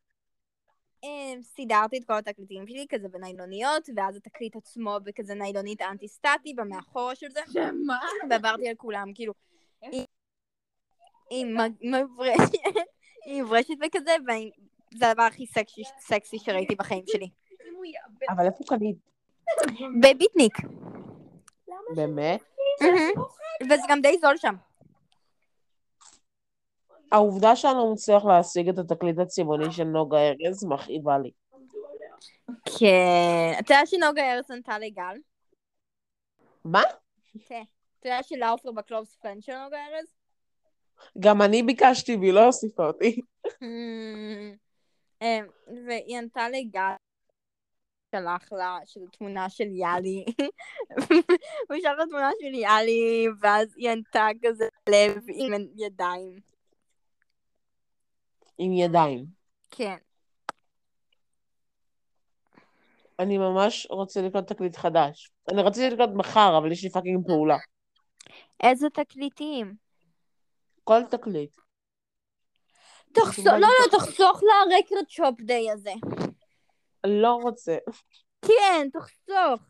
אמ, 1.04 1.42
סידרתי 1.42 1.98
את 1.98 2.06
כל 2.06 2.14
התקליטים 2.14 2.68
שלי 2.68 2.86
כזה 2.90 3.08
בניילוניות, 3.10 3.90
ואז 3.96 4.16
התקליט 4.16 4.56
עצמו 4.56 4.98
בכזה 5.04 5.34
ניילונית 5.36 5.82
אנטי-סטטי 5.82 6.54
במאחורה 6.54 7.16
של 7.16 7.30
זה. 7.30 7.40
שמה? 7.54 8.00
ועברתי 8.30 8.70
על 8.70 8.76
כולם, 8.76 9.14
כאילו, 9.14 9.34
עם 11.32 11.58
מברשת 13.28 13.78
וכזה, 13.86 14.16
וזה 14.96 15.10
הדבר 15.10 15.24
הכי 15.24 15.46
סקסי, 15.46 15.82
סקסי 16.00 16.40
שראיתי 16.40 16.76
בחיים 16.76 17.04
שלי. 17.08 17.30
אבל 18.30 18.46
איפה 18.46 18.64
קנית? 18.68 18.98
בביטניק. 20.02 20.58
באמת? 21.96 22.44
וזה 23.64 23.84
גם 23.90 24.02
די 24.02 24.18
זול 24.22 24.38
שם. 24.38 24.56
העובדה 27.12 27.56
שאני 27.56 27.78
לא 27.78 27.94
מצליח 27.94 28.26
להשיג 28.26 28.70
את 28.70 28.78
התקליט 28.78 29.20
הצבעוני 29.20 29.72
של 29.72 29.84
נוגה 29.84 30.18
ארז 30.18 30.64
מכאיבה 30.64 31.18
לי. 31.18 31.32
כן. 32.80 33.60
אתה 33.60 33.74
יודע 33.74 33.86
שנוגה 33.86 34.34
ארץ 34.34 34.52
ענתה 34.52 34.80
לגל? 34.80 35.18
מה? 36.66 36.82
אתה 37.48 37.56
יודע 38.06 38.24
שלאופר 38.24 38.72
בקלובס 38.72 39.16
פן 39.22 39.42
של 39.42 39.64
נוגה 39.64 39.78
ארז? 39.78 40.08
גם 41.20 41.42
אני 41.42 41.64
ביקשתי 41.64 42.16
והיא 42.16 42.34
לא 42.34 42.46
הוסיפה 42.46 42.88
אותי. 42.88 43.22
אמ, 45.22 45.46
והיא 45.88 46.18
ענתה 46.18 46.50
לגל, 46.50 46.94
שלח 48.12 48.52
לה, 48.52 48.78
שזו 48.86 49.08
תמונה 49.08 49.50
של 49.50 49.68
יאלי. 49.72 50.26
הוא 51.70 51.78
שלח 51.82 51.98
לה 51.98 52.06
תמונה 52.10 52.30
של 52.42 52.54
יאלי, 52.54 53.28
ואז 53.42 53.74
היא 53.78 53.90
ענתה 53.90 54.28
כזה 54.42 54.68
לב 54.90 55.18
עם 55.28 55.54
ידיים. 55.76 56.40
עם 58.58 58.74
ידיים. 58.74 59.26
כן. 59.72 59.98
אני 63.20 63.38
ממש 63.38 63.88
רוצה 63.90 64.22
לקנות 64.22 64.48
תקליט 64.48 64.76
חדש. 64.76 65.32
אני 65.52 65.62
רציתי 65.62 65.96
לקנות 65.96 66.10
מחר, 66.14 66.58
אבל 66.58 66.72
יש 66.72 66.84
לי 66.84 66.90
fucking 66.90 67.28
פעולה. 67.28 67.58
איזה 68.64 68.90
תקליטים? 68.90 69.74
כל 70.84 71.02
תקליט. 71.12 71.58
תחסוך, 73.14 73.46
לא, 73.46 73.60
לא, 73.60 73.98
תחסוך 73.98 74.42
ל 74.44 74.53
record 74.53 75.10
shop 75.10 75.42
day 75.42 75.72
הזה. 75.72 75.94
לא 77.04 77.34
רוצה. 77.34 77.78
כן, 78.42 78.88
תחסוך. 78.94 79.62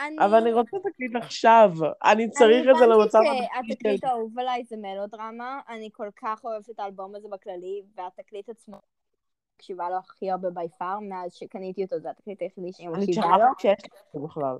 אני... 0.00 0.16
אבל 0.24 0.34
אני 0.34 0.52
רוצה 0.52 0.76
תקליט 0.90 1.16
עכשיו. 1.16 1.72
אני 2.04 2.30
צריך 2.30 2.66
את 2.70 2.76
זה 2.78 2.86
למצב 2.86 3.18
אני 3.18 3.28
הבנתי 3.28 3.68
שהתקליט 3.68 4.04
האהוב 4.04 4.38
עליי 4.38 4.64
זה 4.64 4.76
מלודרמה, 4.76 5.60
אני 5.68 5.88
כל 5.92 6.08
כך 6.16 6.44
אוהבת 6.44 6.70
את 6.70 6.80
האלבום 6.80 7.14
הזה 7.14 7.28
בכללי, 7.28 7.82
והתקליט 7.96 8.48
עצמו 8.48 8.80
מקשיבה 9.60 9.90
לו 9.90 9.96
הכי 9.96 10.30
הרבה 10.30 10.50
בי 10.50 10.68
פאר, 10.78 10.98
מאז 11.00 11.34
שקניתי 11.34 11.84
אותו, 11.84 12.00
זה 12.00 12.10
התקליט 12.10 12.42
היחידי 12.42 12.72
שאני 12.72 12.88
אני 12.88 13.06
מקשיבה 13.06 13.26
לו. 13.26 13.44
שכחתי 13.44 13.62
שיש 13.62 13.78
לי 14.14 14.20
בכלל. 14.20 14.56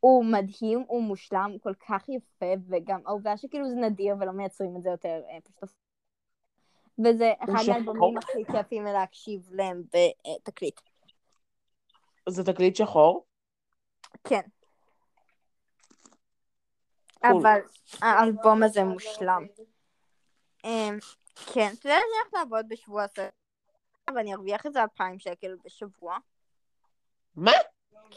הוא 0.00 0.24
מדהים, 0.24 0.84
הוא 0.86 1.02
מושלם, 1.02 1.50
הוא 1.52 1.60
כל 1.60 1.74
כך 1.88 2.08
יפה, 2.08 2.52
וגם 2.68 3.00
העובדה 3.06 3.36
שכאילו 3.36 3.68
זה 3.68 3.76
נדיר 3.76 4.16
ולא 4.20 4.32
מייצרים 4.32 4.76
את 4.76 4.82
זה 4.82 4.90
יותר, 4.90 5.22
אה, 5.30 5.38
פשוט... 5.60 5.76
וזה 6.98 7.32
אחד 7.38 7.62
שחור? 7.62 7.74
מהאלבומים 7.74 8.18
הכי 8.18 8.44
כיפים 8.52 8.84
להקשיב 8.84 9.48
להם 9.52 9.82
בתקליט. 9.82 10.80
זה 12.28 12.44
תקליט 12.44 12.76
שחור? 12.76 13.24
כן. 14.24 14.40
אבל 17.22 17.60
האלבום 18.02 18.62
הזה 18.62 18.84
מושלם. 18.84 19.46
אמ, 20.64 20.98
כן, 21.54 21.70
אתה 21.78 21.88
יודע 21.88 21.98
שאני 21.98 22.18
הולכת 22.18 22.32
לעבוד 22.32 22.66
בשבוע 22.68 23.04
הזה, 23.04 23.28
ואני 24.14 24.34
ארוויח 24.34 24.66
איזה 24.66 24.82
אלפיים 24.82 25.18
שקל 25.18 25.56
בשבוע. 25.64 26.18
מה? 27.36 27.52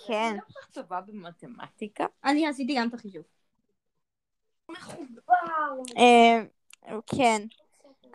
כן. 0.07 0.37
טובה 0.71 1.01
במתמטיקה? 1.01 2.05
אני 2.23 2.47
עשיתי 2.47 2.75
גם 2.77 2.89
את 2.89 2.93
החישוב. 2.93 3.23
אמ, 5.97 6.47
כן, 7.15 7.41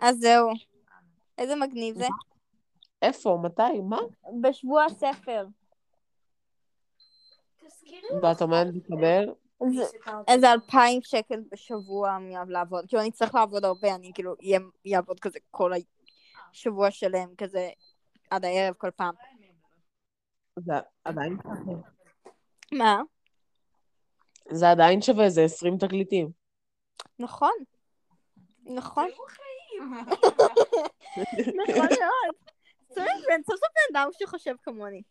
אז 0.01 0.17
זהו. 0.19 0.49
איזה 1.37 1.55
מגניב 1.55 1.95
זה. 1.97 2.07
איפה? 3.01 3.37
מתי? 3.43 3.79
מה? 3.89 3.97
בשבוע 4.41 4.83
הספר. 4.83 5.45
ואת 8.23 8.41
עומדת 8.41 8.73
לקבל? 8.75 9.33
זה- 9.73 9.97
איזה 10.27 10.51
אלפיים 10.51 11.01
שקל 11.01 11.41
בשבוע 11.51 12.17
לעבוד. 12.47 12.85
כאילו, 12.87 13.01
אני 13.01 13.11
צריך 13.11 13.35
לעבוד 13.35 13.65
הרבה, 13.65 13.95
אני 13.95 14.11
כאילו 14.13 14.35
אעבוד 14.95 15.19
כזה 15.19 15.39
כל 15.51 15.71
השבוע 16.51 16.91
שלם, 16.91 17.35
כזה 17.37 17.69
עד 18.29 18.45
הערב 18.45 18.73
כל 18.73 18.91
פעם. 18.91 19.13
זה 20.59 20.73
עדיין 21.03 21.37
שווה. 21.43 21.81
מה? 22.71 23.01
זה 24.51 24.69
עדיין 24.71 25.01
שווה, 25.01 25.29
זה 25.29 25.41
20 25.43 25.77
תקליטים. 25.77 26.31
נכון. 27.19 27.51
נכון. 28.65 29.09
נכון 31.59 31.87
מאוד. 31.99 32.35
זאת 32.89 32.97
אומרת, 32.97 33.23
בן- 33.29 33.43
סוף 33.43 33.55
סוף 33.55 33.69
בן 33.75 33.99
אדם 33.99 34.09
שחושב 34.19 34.55
כמוני. 34.63 35.01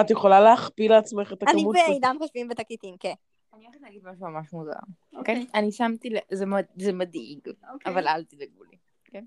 את 0.00 0.10
יכולה 0.10 0.40
להכפיל 0.40 0.92
לעצמך 0.92 1.32
את 1.32 1.42
אני 1.42 1.50
הכמות. 1.50 1.76
ועידן 1.76 2.16
חושבים 2.18 2.48
בתקליטים, 2.48 2.96
כן. 3.00 3.14
אני 3.54 3.64
הולכת 3.66 3.80
להגיד 3.80 4.02
משהו 4.04 4.26
ממש 4.26 4.52
מוזר. 4.52 4.72
אוקיי? 5.14 5.46
אני 5.54 5.72
שמתי 5.72 6.10
לב, 6.10 6.20
זה 6.32 6.44
זה 6.76 6.92
מדאיג, 6.92 7.38
אבל 7.86 8.08
אל 8.08 8.24
תדאגו 8.24 8.64
לי. 8.64 8.76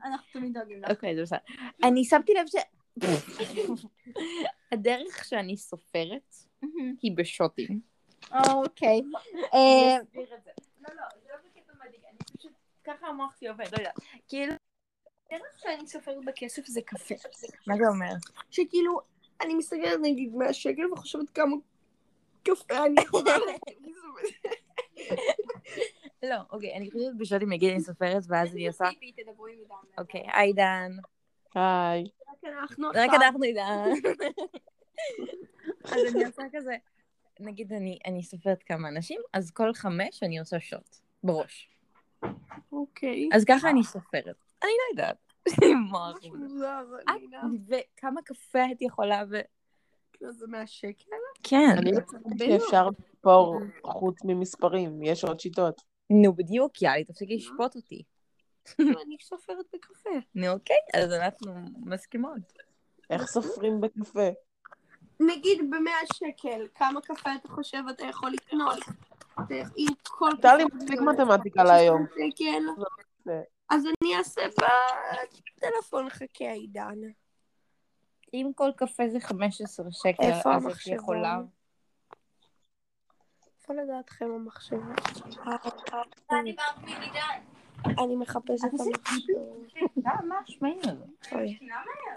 אנחנו 0.03 0.27
תמיד 0.34 0.53
דואגים 0.53 0.84
לך. 0.84 0.91
אוקיי, 0.91 1.15
זה 1.15 1.22
בסדר. 1.22 1.39
אני 1.84 2.03
שמתי 2.03 2.34
לב 2.34 2.46
ש... 2.48 2.55
הדרך 4.72 5.25
שאני 5.25 5.58
סופרת 5.58 6.36
היא 7.01 7.12
בשוטים. 7.15 7.79
אוקיי. 8.31 9.01
אה, 9.53 9.98
לא, 10.13 10.24
לא, 10.96 11.03
זה 11.22 11.29
לא 11.29 11.36
בקטע 11.46 11.74
מדאיג, 11.86 12.01
אני 12.10 12.17
פשוט... 12.38 12.51
ככה 12.84 13.08
המוח 13.08 13.36
שלי 13.39 13.48
עובד, 13.48 13.65
לא 13.72 13.77
יודעת. 13.77 14.00
כאילו, 14.27 14.53
הדרך 15.31 15.59
שאני 15.59 15.88
סופרת 15.88 16.25
בכסף 16.25 16.65
זה 16.65 16.81
קפה. 16.81 17.15
מה 17.67 17.77
זה 17.77 17.88
אומר? 17.88 18.13
שכאילו, 18.51 19.00
אני 19.41 19.55
מסתכלת 19.55 20.00
נגיד 20.01 20.36
100 20.36 20.53
שקל 20.53 20.93
וחושבת 20.93 21.29
כמה 21.29 21.55
קפה 22.43 22.86
אני 22.86 23.01
יכולה 23.01 23.36
לא, 26.24 26.36
אוקיי, 26.50 26.75
אני 26.75 26.91
חושבת 26.91 27.15
בשוטים, 27.17 27.53
נגיד 27.53 27.71
אני 27.71 27.81
סופרת, 27.81 28.24
ואז 28.27 28.53
אני 28.53 28.67
עושה... 28.67 28.86
אוקיי, 29.98 30.24
היי 30.33 30.53
דן. 30.53 30.91
היי. 31.55 32.03
רק 32.29 32.43
אנחנו 32.43 32.88
רק 32.88 32.95
עכשיו. 32.95 33.21
אנחנו 33.21 33.43
עידן. 33.43 33.89
אז 35.84 36.15
אני 36.15 36.25
עושה 36.25 36.43
כזה, 36.53 36.75
נגיד 37.39 37.73
אני, 37.73 37.99
אני 38.06 38.23
סופרת 38.23 38.63
כמה 38.63 38.88
אנשים, 38.88 39.21
אז 39.34 39.51
כל 39.51 39.73
חמש 39.73 40.23
אני 40.23 40.39
עושה 40.39 40.60
שוט 40.60 40.95
בראש. 41.23 41.69
אוקיי. 42.71 43.30
אז 43.34 43.45
ככה 43.45 43.69
אני 43.69 43.84
סופרת. 43.84 44.45
אני 44.63 44.71
לא 44.71 44.84
יודעת. 44.91 45.28
ממש? 45.63 46.25
מוזר. 46.25 46.86
וכמה 47.67 48.21
קפה 48.21 48.65
את 48.71 48.82
יכולה 48.82 49.23
ו... 49.30 49.39
כאילו, 50.13 50.32
זה 50.32 50.47
100 50.47 50.67
שקל? 50.67 51.15
כן. 51.43 51.75
אני 51.78 51.91
לא 51.91 52.02
חושבת 52.06 52.21
שאפשר 52.39 52.89
לספור 52.89 53.60
חוץ 53.84 54.17
ממספרים, 54.23 55.04
יש 55.04 55.23
עוד 55.23 55.39
שיטות. 55.39 55.82
נו, 56.10 56.34
בדיוק, 56.34 56.82
יאללה, 56.82 57.04
תפסיקי 57.04 57.36
לשפוט 57.36 57.75
אותי. 57.75 58.04
אני 58.80 59.17
סופרת 59.21 59.65
בקפה. 59.73 60.10
נו, 60.36 60.52
אוקיי, 60.52 60.78
אז 60.93 61.12
אנחנו 61.12 61.54
מסכימות. 61.86 62.54
איך 63.10 63.25
סופרים 63.25 63.82
בקפה? 63.82 64.30
נגיד 65.19 65.69
ב-100 65.69 66.13
שקל, 66.13 66.67
כמה 66.75 67.02
קפה 67.02 67.30
אתה 67.36 67.47
חושב 67.47 67.84
אתה 67.89 68.06
יכול 68.06 68.32
לקנות? 68.32 68.78
עם 69.78 69.93
כל 70.04 70.30
הייתה 70.32 70.56
לי 70.56 70.63
קפה 70.65 70.75
מספיק. 70.75 70.99
מתמטיקה 71.02 71.63
להיום. 71.63 72.06
אז 73.69 73.84
אני 73.86 74.17
אעשה 74.17 74.41
בטלפון 75.58 76.10
חכה 76.10 76.51
עידן. 76.51 76.99
אם 78.34 78.51
כל 78.55 78.71
קפה 78.75 79.03
זה 79.10 79.19
15 79.19 79.86
שקל, 79.91 80.23
איפה 80.23 80.55
אז 80.55 80.65
את? 80.65 80.88
יכולה... 80.88 81.39
איפה 83.62 83.73
לדעתכם 83.73 84.25
המחשב? 84.36 84.77
אני 87.86 88.15
מחפשת 88.15 88.65
את 88.75 88.79
המחשב. 88.79 89.34
מה 90.27 90.36
השמעים 90.47 90.79
הזה? 90.84 91.05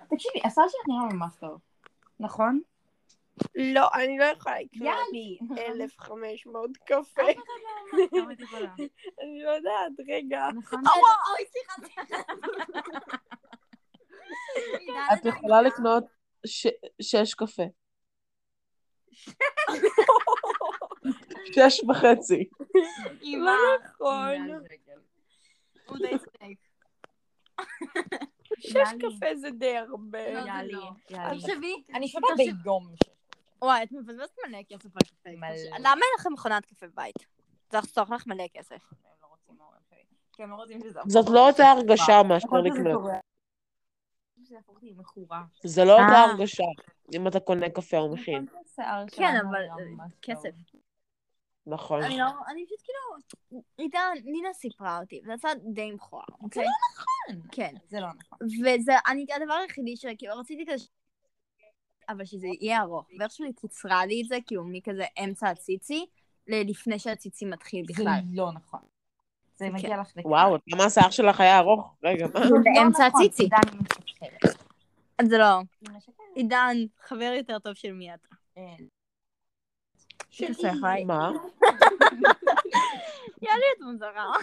תקשיבי, 0.09 0.41
הסל 0.45 0.63
שלך 0.69 0.89
נראה 0.89 1.15
ממש 1.15 1.33
טוב. 1.41 1.61
נכון? 2.21 2.61
לא, 3.55 3.89
אני 3.95 4.19
לא 4.19 4.25
יכולה 4.25 4.61
לקנות 4.61 4.97
יאללה. 5.57 5.85
1,500 5.85 6.77
קפה. 6.87 7.23
כמה 8.11 8.33
את 8.33 8.41
יכולה? 8.41 8.71
אני 9.23 9.43
לא 9.45 9.51
יודעת, 9.51 9.93
רגע. 10.09 10.49
נכון? 10.57 10.81
אוי, 10.87 11.47
סליחה. 11.47 12.03
את 15.15 15.27
יכולה 15.27 15.63
לקנות 15.63 16.05
שש 17.03 17.35
קפה. 17.35 17.63
שש 21.55 21.85
וחצי. 21.89 22.49
לא 23.23 23.53
נכון. 23.85 24.61
צודק. 25.87 26.11
שש 28.59 28.75
יאללה. 28.75 28.91
קפה 29.01 29.37
זה 29.37 29.51
די 29.51 29.77
הרבה. 29.77 30.19
יאללי, 30.19 30.73
יאללי. 31.11 31.41
תחשבי, 31.41 31.83
אני 31.95 32.09
שותה 32.09 32.27
ביום. 32.37 32.95
וואי, 33.63 33.83
את 33.83 33.93
מבזבזת 33.93 34.37
מלא 34.47 34.59
כסף 34.69 34.91
על 34.97 35.03
קפה. 35.07 35.31
מלא. 35.37 35.79
למה 35.79 35.91
אין 35.91 36.11
לכם 36.19 36.33
מכונת 36.33 36.67
קפה 36.67 36.87
בבית? 36.87 37.17
זה 37.71 37.79
יחסוך 37.79 38.11
לך 38.11 38.27
מלא 38.27 38.45
כסף. 38.55 38.93
לא. 39.59 39.67
כי 40.33 40.43
הם 40.43 40.51
לא 40.51 40.55
רוצים 40.55 40.81
שזה... 40.81 41.01
זאת 41.07 41.31
לא 41.31 41.49
אותה 41.49 41.65
הרגשה 41.65 42.23
מאשר 42.29 42.49
להיות 42.53 42.77
שזה 42.77 42.89
לקנות. 42.89 43.05
זה. 43.05 44.59
זה 45.65 45.85
לא 45.85 45.93
אותה 45.93 46.13
אה. 46.13 46.25
הרגשה 46.25 46.65
אם 47.15 47.29
אתה 47.29 47.41
קונה 47.41 47.71
קפה 47.71 47.99
או 47.99 48.13
מכין. 48.13 48.47
כן, 49.11 49.35
אבל 49.49 49.61
כסף. 50.23 50.51
נכון. 51.67 52.03
אני 52.03 52.19
לא, 52.19 52.25
אני 52.49 52.67
פשוט 52.67 52.79
כאילו, 52.83 53.61
עידן, 53.77 54.13
נינה 54.25 54.53
סיפרה 54.53 54.99
אותי, 55.01 55.21
זה 55.25 55.33
יצא 55.33 55.49
די 55.73 55.93
מכוער, 55.93 56.25
אוקיי? 56.43 56.67
נכון. 56.93 57.49
כן. 57.53 57.75
זה 57.89 58.01
לא 58.01 58.07
נכון. 58.19 58.39
וזה, 58.43 58.93
אני, 59.07 59.27
הדבר 59.37 59.55
היחידי 59.55 59.97
שכאילו 59.97 60.37
רציתי 60.37 60.65
כזה, 60.69 60.85
אבל 62.13 62.25
שזה 62.25 62.47
יהיה 62.61 62.81
ארוך, 62.81 63.07
ואיכשהו 63.19 63.45
היא 63.45 63.53
קיצרה 63.61 64.07
לי 64.07 64.23
את 64.23 64.29
זה, 64.29 64.39
כאילו 64.47 64.65
מכזה 64.65 65.05
אמצע 65.25 65.49
הציצי, 65.49 66.07
לפני 66.47 66.99
שהציצי 66.99 67.45
מתחיל 67.45 67.85
זה 67.87 67.93
בכלל. 67.93 68.21
לא 68.33 68.53
נכון. 68.53 68.81
זה 69.57 69.65
כן. 69.65 69.75
מגיע 69.75 70.01
לך 70.01 70.09
לכאן. 70.17 70.31
וואו, 70.31 70.57
למה 70.67 70.85
השיער 70.85 71.11
שלך 71.11 71.41
היה 71.41 71.59
ארוך? 71.59 71.95
רגע, 72.03 72.27
מה? 72.35 72.49
זה 72.49 72.55
באמצע 72.65 73.09
נכון, 73.09 73.23
הציצי. 73.23 73.49
זה 75.23 75.39
לא. 75.39 75.61
עידן, 76.35 76.77
חבר 77.01 77.33
יותר 77.37 77.59
טוב 77.59 77.75
של 77.75 77.93
מי 77.93 78.15
אתה. 78.15 78.29
שלי. 80.31 81.05
מה? 81.05 81.33
יאללה, 83.43 83.67
את 83.77 83.81
מוזרה. 83.81 84.33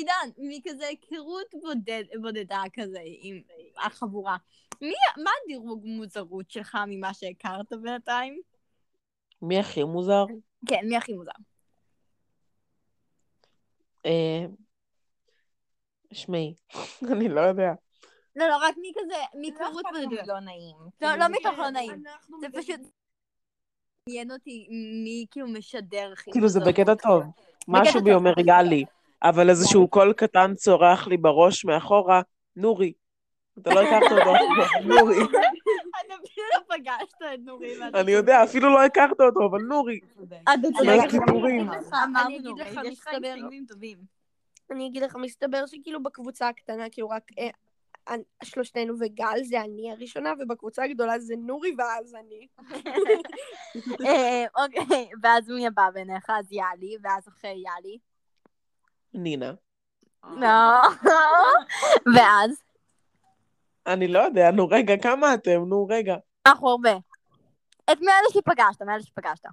עידן, 0.00 0.30
מכזה 0.38 0.86
היכרות 0.86 1.54
בודד, 1.62 2.04
בודדה 2.20 2.62
כזה 2.72 2.98
עם 3.04 3.40
החבורה. 3.78 4.36
מי, 4.80 4.94
מה 5.24 5.30
הדירוג 5.44 5.86
מוזרות 5.86 6.50
שלך 6.50 6.78
ממה 6.86 7.14
שהכרת 7.14 7.72
בינתיים? 7.82 8.40
מי 9.42 9.58
הכי 9.58 9.84
מוזר? 9.84 10.24
כן, 10.66 10.80
מי 10.88 10.96
הכי 10.96 11.12
מוזר? 11.12 11.30
אה, 14.06 14.44
שמעי, 16.12 16.54
אני 17.12 17.28
לא 17.28 17.40
יודע. 17.40 17.72
לא, 18.36 18.48
לא, 18.48 18.56
רק 18.56 18.74
מי 18.76 18.92
כזה, 18.94 19.14
מהיכרות 19.34 19.84
בודדה. 19.92 20.22
לא 20.26 20.40
נעים. 20.40 20.76
לא, 21.00 21.16
לא 21.16 21.28
מתוך 21.28 21.58
לא 21.58 21.70
נעים. 21.70 22.02
זה 22.40 22.46
פשוט... 22.52 22.80
עניין 24.08 24.30
אותי 24.30 24.68
מי 25.04 25.26
כאילו 25.30 25.48
משדר 25.48 26.10
הכי 26.12 26.32
כאילו, 26.32 26.48
זה. 26.48 26.60
בקטע 26.60 26.94
טוב. 26.94 27.22
משהו. 27.68 28.04
בי 28.04 28.14
אומר 28.14 28.32
יאללה, 28.46 28.76
אבל 29.22 29.50
איזשהו 29.50 29.88
קול 29.88 30.12
קטן 30.12 30.54
צורח 30.54 31.06
לי 31.08 31.16
בראש 31.16 31.64
מאחורה, 31.64 32.22
נורי. 32.56 32.92
אתה 33.58 33.70
לא 33.74 33.80
הכרת 33.80 34.12
אותו, 34.12 34.32
נורי. 34.84 35.16
אתה 35.24 35.38
אפילו 36.24 36.46
לא 36.54 36.76
פגשת 36.76 37.14
את 37.34 37.40
נורי. 37.44 37.74
אני 37.94 38.12
יודע, 38.12 38.44
אפילו 38.44 38.70
לא 38.70 38.84
הכרת 38.84 39.20
אותו, 39.20 39.46
אבל 39.46 39.60
נורי. 39.60 40.00
אני 40.82 40.98
אגיד 42.36 42.58
לך, 42.58 42.78
מסתבר-. 42.84 43.34
אני 44.70 44.86
אגיד 44.86 45.02
לך, 45.02 45.16
מסתבר 45.16 45.66
שכאילו 45.66 46.02
בקבוצה 46.02 46.48
הקטנה, 46.48 46.90
כאילו 46.90 47.08
רק 47.08 47.22
אה, 47.38 47.48
אני- 48.08 48.22
שלושתנו 48.44 48.94
וגל, 49.00 49.42
זה 49.44 49.60
אני 49.60 49.92
הראשונה, 49.92 50.32
ובקבוצה 50.40 50.84
הגדולה 50.84 51.18
זה 51.18 51.34
נורי 51.38 51.74
ואז 51.78 52.14
אני. 52.14 52.46
אה, 54.06 54.44
אוקיי, 54.64 55.08
ואז 55.22 55.48
מי 55.48 55.66
הבא 55.66 55.90
ביניך? 55.94 56.30
אז 56.30 56.52
יאלי, 56.52 56.96
ואז 57.02 57.28
אחרי 57.28 57.50
יאלי. 57.50 57.98
נינה. 59.14 59.52
לא. 60.24 60.80
ואז? 62.14 62.62
אני 63.86 64.08
לא 64.08 64.18
יודע, 64.18 64.50
נו 64.50 64.68
רגע, 64.68 64.96
כמה 65.02 65.34
אתם? 65.34 65.64
נו 65.66 65.86
רגע. 65.90 66.16
אנחנו 66.46 66.68
הרבה. 66.68 66.92
את 67.92 68.00
מי 68.00 68.06
אלה 68.06 68.30
שפגשת? 68.32 68.82
מאלה 68.82 69.02
שפגשת. 69.02 69.44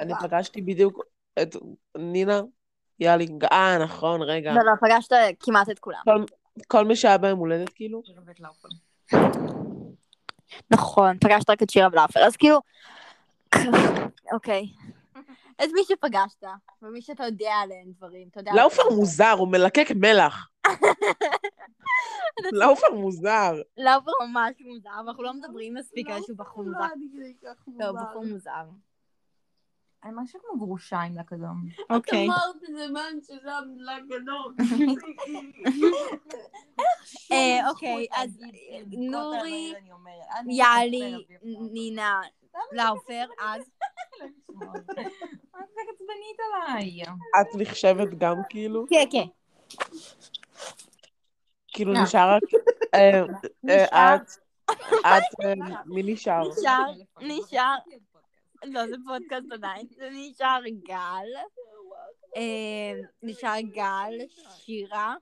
אני 0.00 0.12
פגשתי 0.22 0.62
בדיוק 0.62 1.04
את 1.42 1.56
נינה, 1.98 2.40
יאלי, 3.00 3.26
אה, 3.52 3.78
נכון, 3.78 4.22
רגע. 4.22 4.52
לא, 4.52 4.60
לא, 4.64 4.72
פגשת 4.80 5.12
כמעט 5.40 5.70
את 5.70 5.78
כולם. 5.78 6.02
כל 6.68 6.84
מי 6.84 6.96
שהיה 6.96 7.18
ביום 7.18 7.38
הולדת, 7.38 7.68
כאילו. 7.68 8.02
נכון, 10.70 11.18
פגשת 11.18 11.50
רק 11.50 11.62
את 11.62 11.70
שירה 11.70 11.88
ולאפר, 11.92 12.20
אז 12.20 12.36
כאילו... 12.36 12.60
אוקיי. 14.32 14.66
את 15.64 15.68
מי 15.72 15.80
שפגשת, 15.84 16.44
ומי 16.82 17.02
שאתה 17.02 17.24
יודע 17.24 17.52
עליהם 17.62 17.92
דברים, 17.96 18.28
אתה 18.28 18.40
יודע... 18.40 18.52
לאופר 18.56 18.82
מוזר, 18.90 19.34
הוא 19.38 19.48
מלקק 19.48 19.86
מלח. 19.96 20.48
לאופר 22.60 22.90
מוזר. 22.94 23.62
לאופר 23.76 24.10
ממש 24.20 24.54
מוזר, 24.60 24.90
ואנחנו 25.06 25.22
לא 25.22 25.32
מדברים 25.34 25.74
מספיק 25.74 26.10
על 26.10 26.22
שהוא 26.22 26.38
בחור 26.38 26.64
מוזר. 26.64 26.78
לא, 27.78 27.86
הוא 27.86 27.98
בחור 28.00 28.24
מוזר. 28.24 28.64
אני 30.04 30.12
משהו 30.16 30.40
כמו 30.40 30.58
גרושיים 30.58 31.16
לכדום. 31.18 31.66
אוקיי. 31.90 32.26
אמרת 32.26 32.56
את 32.56 32.74
זה 32.74 32.86
מן 32.88 33.20
שזה 33.22 33.52
המילה 33.52 33.98
גדול. 34.00 34.54
אה, 37.32 37.70
אוקיי, 37.70 38.06
אז 38.12 38.38
נורי, 38.92 39.74
יאלי, 40.48 41.24
נינה, 41.72 42.20
לאופר, 42.72 43.24
אז... 43.40 43.62
את 45.80 45.88
עצבנית 45.94 46.38
עליי. 46.46 47.02
את 47.40 47.46
נחשבת 47.54 48.08
גם 48.18 48.36
כאילו? 48.48 48.84
כן, 48.90 49.04
כן. 49.10 49.26
כאילו 51.68 51.92
לא. 51.92 52.02
נשאר 52.02 52.34
רק... 52.34 52.42
אה, 52.94 53.22
אה, 53.68 54.14
את, 54.14 54.30
את, 55.00 55.44
אה, 55.44 55.54
מי 55.86 56.02
נשאר? 56.04 56.48
נשאר, 56.48 56.92
נשאר, 57.20 57.74
לא, 58.64 58.86
זה 58.86 58.96
פודקאסט 59.06 59.52
עדיין, 59.52 59.86
זה 59.96 60.08
נשאר 60.12 60.60
גל, 60.88 61.26
נשאר 63.22 63.60
גל, 63.60 64.12
שירה, 64.56 65.14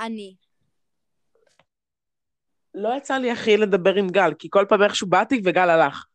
אני. 0.00 0.34
לא 2.74 2.96
יצא 2.96 3.14
לי 3.14 3.30
הכי 3.30 3.56
לדבר 3.56 3.94
עם 3.94 4.08
גל, 4.08 4.34
כי 4.38 4.48
כל 4.50 4.66
פעם 4.68 4.82
איכשהו 4.82 5.06
באתי 5.06 5.40
וגל 5.44 5.70
הלך. 5.70 6.06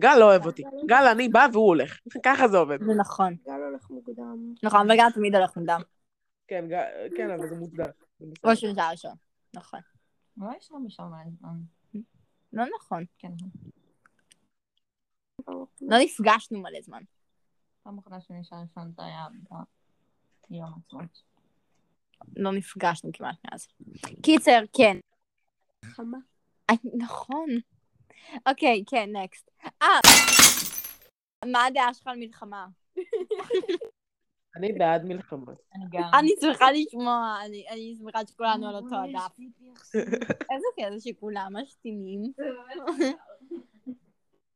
גל 0.00 0.16
לא 0.18 0.24
אוהב 0.24 0.46
אותי. 0.46 0.62
גל, 0.86 1.04
אני 1.12 1.28
בא 1.28 1.46
והוא 1.52 1.66
הולך. 1.66 1.98
ככה 2.24 2.48
זה 2.48 2.58
עובד. 2.58 2.78
זה 2.84 2.94
נכון. 2.94 3.36
גל 3.46 3.52
הולך 3.52 3.90
מוקדם. 3.90 4.54
נכון, 4.62 4.90
וגם 4.90 5.10
תמיד 5.14 5.34
הולך 5.34 5.56
מוקדם. 5.56 5.80
כן, 6.46 6.64
כן, 7.16 7.30
אבל 7.30 7.48
זה 7.48 7.56
בסדר. 7.56 7.90
או 8.44 8.56
שהוא 8.56 8.72
נשאר 8.72 8.90
ראשון. 8.90 9.14
נכון. 9.54 9.80
אולי 10.40 10.56
יש 10.56 10.70
לנו 10.70 10.80
משם 10.80 11.02
מלא 11.02 11.30
זמן. 11.38 11.56
לא 12.52 12.64
נכון. 12.76 13.04
כן. 13.18 13.32
לא 15.80 15.98
נפגשנו 16.00 16.60
מלא 16.60 16.80
זמן. 16.82 17.02
פעם 17.82 17.98
אחרונה 17.98 18.20
שנשאר 18.20 18.58
ראשון 18.58 18.92
זה 18.96 19.04
היה 19.04 19.26
ביום 20.50 20.72
העצמאות. 20.74 21.22
לא 22.36 22.52
נפגשנו 22.52 23.10
כמעט 23.12 23.36
מאז. 23.44 23.68
קיצר, 24.22 24.60
כן. 24.72 24.96
חמה. 25.84 26.18
אה, 26.70 26.74
נכון. 26.98 27.48
אוקיי, 28.48 28.84
כן, 28.86 29.10
נקסט. 29.12 29.50
אה, 29.82 29.86
מה 31.44 31.64
הדעה 31.64 31.94
שלך 31.94 32.06
על 32.06 32.16
מלחמה? 32.18 32.66
אני 34.56 34.72
בעד 34.72 35.04
מלחמות. 35.04 35.62
אני 35.74 35.84
גם. 35.90 36.10
אני 36.18 36.30
שמחה 36.40 36.72
לשמוע, 36.72 37.36
אני 37.46 37.64
אני 37.70 37.94
שמחה 37.98 38.26
שכולנו 38.26 38.68
על 38.68 38.74
אותו 38.74 38.96
הדף. 38.96 39.36
איזה 40.52 40.66
כיף 40.76 40.88
שכולם 40.98 41.52
משתינים. 41.62 42.32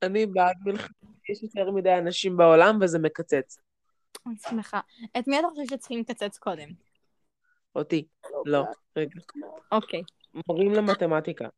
אני 0.02 0.26
בעד 0.26 0.56
מלחמות. 0.64 1.16
יש 1.30 1.42
יותר 1.42 1.70
מדי 1.70 1.98
אנשים 1.98 2.36
בעולם 2.36 2.78
וזה 2.80 2.98
מקצץ. 2.98 3.58
אני 4.26 4.36
שמחה. 4.48 4.80
את 5.18 5.28
מי 5.28 5.38
אתה 5.38 5.46
חושב 5.50 5.76
שצריכים 5.76 6.00
לקצץ 6.00 6.38
קודם? 6.38 6.68
אותי. 7.76 8.06
לא. 8.44 8.64
רגע. 8.96 9.20
אוקיי. 9.72 10.02
מורים 10.48 10.72
למתמטיקה. 10.72 11.48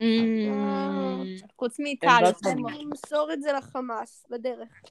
אמ, 0.00 1.24
חוץ 1.56 1.76
מטל, 1.78 2.20
לא. 2.22 2.70
נמסור 2.70 3.32
את 3.32 3.42
זה 3.42 3.52
לחמאס 3.52 4.26
בדרך. 4.30 4.82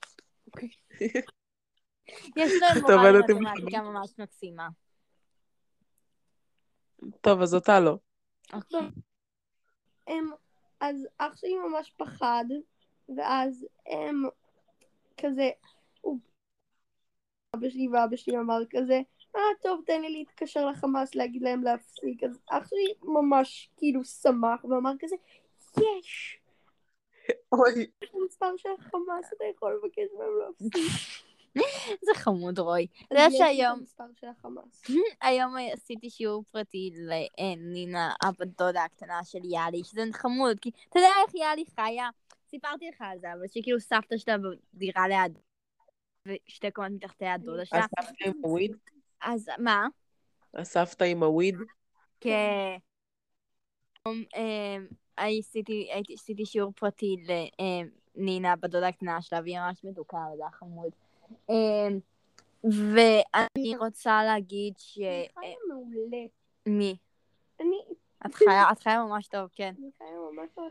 יש 2.37 2.51
להם 2.61 2.81
מורה 2.81 3.11
למתמטיקה 3.11 3.81
ממש 3.81 4.13
מקסימה. 4.17 4.67
טוב, 7.21 7.41
אז 7.41 7.55
אותה 7.55 7.79
לא. 7.79 7.97
אוקיי. 8.53 8.79
הם, 10.07 10.25
אז 10.79 11.07
אח 11.17 11.35
שלי 11.37 11.55
ממש 11.69 11.93
פחד, 11.97 12.45
ואז 13.17 13.65
הם 13.85 14.23
כזה, 15.21 15.49
אבא 17.55 17.69
שלי 17.69 17.87
ואבא 17.87 18.15
שלי 18.15 18.37
אמר 18.37 18.59
כזה, 18.69 19.01
אה 19.35 19.41
טוב 19.61 19.81
תן 19.85 20.01
לי 20.01 20.09
להתקשר 20.09 20.65
לחמאס 20.65 21.15
להגיד 21.15 21.41
להם 21.41 21.63
להפסיק, 21.63 22.23
אז 22.23 22.39
אח 22.49 22.67
שלי 22.67 22.93
ממש 23.03 23.69
כאילו 23.77 24.03
שמח 24.03 24.65
ואמר 24.65 24.91
כזה, 24.99 25.15
יש, 25.77 26.39
אוי. 27.51 27.87
יש 28.03 28.11
מספר 28.25 28.57
של 28.57 28.69
החמאס, 28.79 29.33
אתה 29.37 29.43
יכול 29.55 29.73
לבקש 29.83 30.07
מהם 30.19 30.39
להפסיק. 30.39 30.91
זה 32.05 32.11
חמוד, 32.15 32.59
רוי. 32.59 32.87
אתה 33.07 33.15
יודע 33.15 33.37
שהיום, 33.37 33.79
המספר 33.79 34.03
של 34.21 34.27
החמאס. 34.27 34.81
היום 35.21 35.55
עשיתי 35.73 36.09
שיעור 36.09 36.43
פרטי 36.51 36.91
לנינה, 37.39 38.13
הבת 38.23 38.47
דודה 38.57 38.83
הקטנה 38.83 39.23
של 39.23 39.39
יאלי, 39.43 39.83
שזה 39.83 40.01
חמוד, 40.13 40.59
כי 40.59 40.71
אתה 40.89 40.99
יודע 40.99 41.09
איך 41.25 41.35
יאלי 41.35 41.63
חיה? 41.75 42.09
סיפרתי 42.49 42.89
לך 42.89 43.01
על 43.01 43.19
זה, 43.19 43.33
אבל 43.33 43.47
שכאילו 43.47 43.79
סבתא 43.79 44.17
שלה 44.17 44.35
בדירה 44.73 45.07
ליד, 45.07 45.39
ושתי 46.27 46.71
קומות 46.71 46.91
מתחתיה 46.91 47.33
הדודה 47.33 47.65
שלה, 47.65 47.85
הסבתא 47.99 48.27
עם 48.27 48.33
הוויד? 48.41 48.71
אז 49.23 49.49
מה? 49.57 49.87
הסבתא 50.53 51.03
עם 51.03 51.23
הוויד? 51.23 51.55
כן. 52.19 52.77
אמ, 54.07 54.23
אמ, 54.35 54.87
עשיתי 56.13 56.45
שיעור 56.45 56.71
פרטי 56.75 57.15
לנינה, 58.17 58.55
בדודה 58.55 58.87
הקטנה 58.87 59.21
שלה, 59.21 59.39
והיא 59.43 59.59
ממש 59.59 59.83
מתוקה, 59.83 60.17
וזה 60.33 60.43
היה 60.43 60.51
חמוד. 60.51 60.91
אמ, 61.49 61.99
ואני 62.63 63.77
רוצה 63.77 64.23
להגיד 64.23 64.73
ש... 64.77 64.97
אני 64.97 65.27
חיה 65.39 65.55
מעולה. 65.69 66.25
מי? 66.65 66.97
אני 67.59 67.77
את 68.25 68.35
חיה, 68.35 68.71
את 68.71 68.79
חיה 68.79 69.03
ממש 69.03 69.27
טוב, 69.27 69.49
כן. 69.55 69.73
אני 69.79 69.89
חיה 69.97 70.07
ממש 70.31 70.49
טוב. 70.55 70.69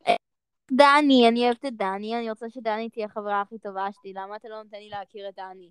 דני, 0.72 1.28
אני 1.28 1.44
אוהבת 1.44 1.64
את 1.64 1.76
דני, 1.76 2.16
אני 2.18 2.30
רוצה 2.30 2.50
שדני 2.50 2.90
תהיה 2.90 3.06
החברה 3.06 3.40
הכי 3.40 3.58
טובה 3.58 3.88
שלי, 3.92 4.12
למה 4.12 4.36
אתה 4.36 4.48
לא 4.48 4.62
נותן 4.62 4.76
לי 4.76 4.88
להכיר 4.88 5.28
את 5.28 5.34
דני? 5.34 5.70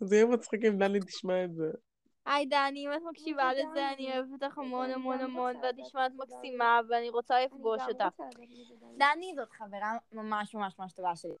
זה 0.00 0.16
יהיה 0.16 0.26
מצחיק 0.26 0.64
אם 0.64 0.78
דני 0.78 1.00
תשמע 1.00 1.44
את 1.44 1.54
זה. 1.54 1.70
היי 2.26 2.46
דני, 2.46 2.86
אם 2.86 2.92
את 2.92 3.02
מקשיבה 3.10 3.52
לזה, 3.52 3.92
אני 3.92 4.12
אוהבת 4.12 4.42
אותך 4.42 4.58
המון 4.58 4.90
המון 4.90 5.20
המון, 5.20 5.56
ואת 5.56 5.74
נשמעת 5.78 6.12
מקסימה, 6.16 6.80
ואני 6.88 7.08
רוצה 7.08 7.44
לפגוש 7.44 7.82
אותך. 7.88 8.22
דני 8.98 9.32
זאת 9.36 9.52
חברה 9.52 9.92
ממש 10.12 10.54
ממש 10.54 10.74
ממש 10.78 10.92
טובה 10.92 11.16
שלי. 11.16 11.34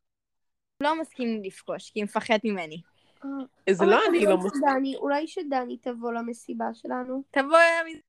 לא 0.82 1.00
מסכים 1.00 1.28
לי 1.28 1.48
לפגוש, 1.48 1.90
כי 1.90 2.00
היא 2.00 2.04
מפחד 2.04 2.38
ממני. 2.44 2.82
זה 3.70 3.86
לא 3.86 3.98
אני 4.08 4.24
לא. 4.24 4.36
דני, 4.60 4.96
אולי 4.96 5.26
שדני 5.26 5.76
תבוא 5.76 6.12
למסיבה 6.12 6.74
שלנו. 6.74 7.22
תבואי 7.30 7.80
אליי, 7.80 8.00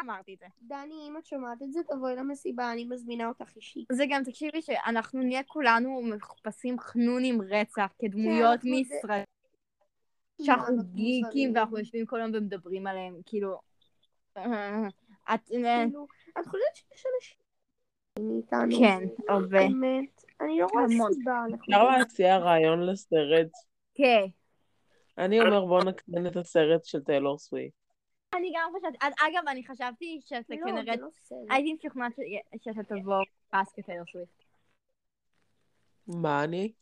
אמרתי 0.00 0.34
את 0.34 0.38
זה. 0.38 0.46
דני, 0.62 0.94
אם 1.08 1.16
את 1.16 1.26
שומעת 1.26 1.62
את 1.62 1.72
זה, 1.72 1.80
תבואי 1.88 2.16
למסיבה, 2.16 2.72
אני 2.72 2.84
מזמינה 2.84 3.28
אותך 3.28 3.56
אישית. 3.56 3.86
זה 3.92 4.04
גם, 4.10 4.24
תקשיבי 4.24 4.62
שאנחנו 4.62 5.22
נהיה 5.22 5.42
כולנו 5.42 6.02
מחפשים 6.02 6.78
חנונים 6.78 7.42
רצח 7.42 7.92
כדמויות 7.98 8.60
כן, 8.60 8.68
מישראל. 8.68 9.22
שאנחנו 10.44 10.74
אנחנו 10.74 10.84
גיקים. 10.94 11.54
ואנחנו 11.54 11.78
יושבים 11.78 12.06
כל 12.06 12.20
היום 12.20 12.30
ומדברים 12.34 12.86
עליהם, 12.86 13.20
כאילו... 13.26 13.60
את... 14.34 15.40
כאילו, 15.46 16.06
את 16.40 16.46
חושבת 16.46 16.74
שיש 16.74 17.04
אנשים 17.16 17.38
מאיתנו? 18.18 18.78
כן, 18.78 18.98
הרבה. 19.28 19.58
באמת, 19.58 20.24
אני 20.40 20.58
לא 20.58 20.66
רואה. 20.72 20.84
סיבה. 21.12 21.44
אפשר 21.54 21.98
להציע 21.98 22.38
רעיון 22.38 22.86
לסרט? 22.86 23.50
כן. 23.94 24.24
אני 25.18 25.40
אומר 25.40 25.64
בוא 25.64 25.84
נקרן 25.84 26.26
את 26.26 26.36
הסרט 26.36 26.84
של 26.84 27.00
טיילור 27.00 27.38
סוויפט. 27.38 27.74
אני 28.34 28.52
גם 28.56 28.70
חשבתי, 28.76 28.98
אז 29.00 29.12
אגב, 29.12 29.48
אני 29.48 29.66
חשבתי 29.66 30.20
שאתה 30.24 30.54
לא, 30.54 30.66
כנראה, 30.66 30.96
לא. 30.96 31.08
הייתי 31.50 31.74
משוכנעת 31.74 32.12
שאתה 32.60 32.82
תבוא 32.82 33.22
מחופש 33.52 33.72
כטיילור 33.76 34.06
סוויפט. 34.12 34.44
מה 36.06 36.44
אני? 36.44 36.72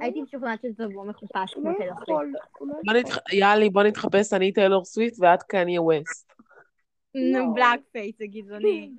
הייתי 0.00 0.22
משוכנעת 0.22 0.62
שאתה 0.62 0.88
תבוא 0.88 1.04
מחופש 1.04 1.54
הוא 1.54 1.62
כמו 1.62 1.72
לא 1.72 1.76
טיילור 1.76 1.96
סוויפט. 2.04 2.38
לא 2.60 2.74
בוא 2.84 2.92
יאללה, 3.32 3.70
בוא 3.70 3.82
נתחפש, 3.82 4.32
אני 4.32 4.52
טיילור 4.52 4.84
סוויפט 4.84 5.16
ואת 5.20 5.42
קניה 5.42 5.82
ווסט. 5.82 6.32
נו, 7.14 7.54
blackface, 7.54 8.18
זה 8.18 8.26
גזעני. 8.26 8.92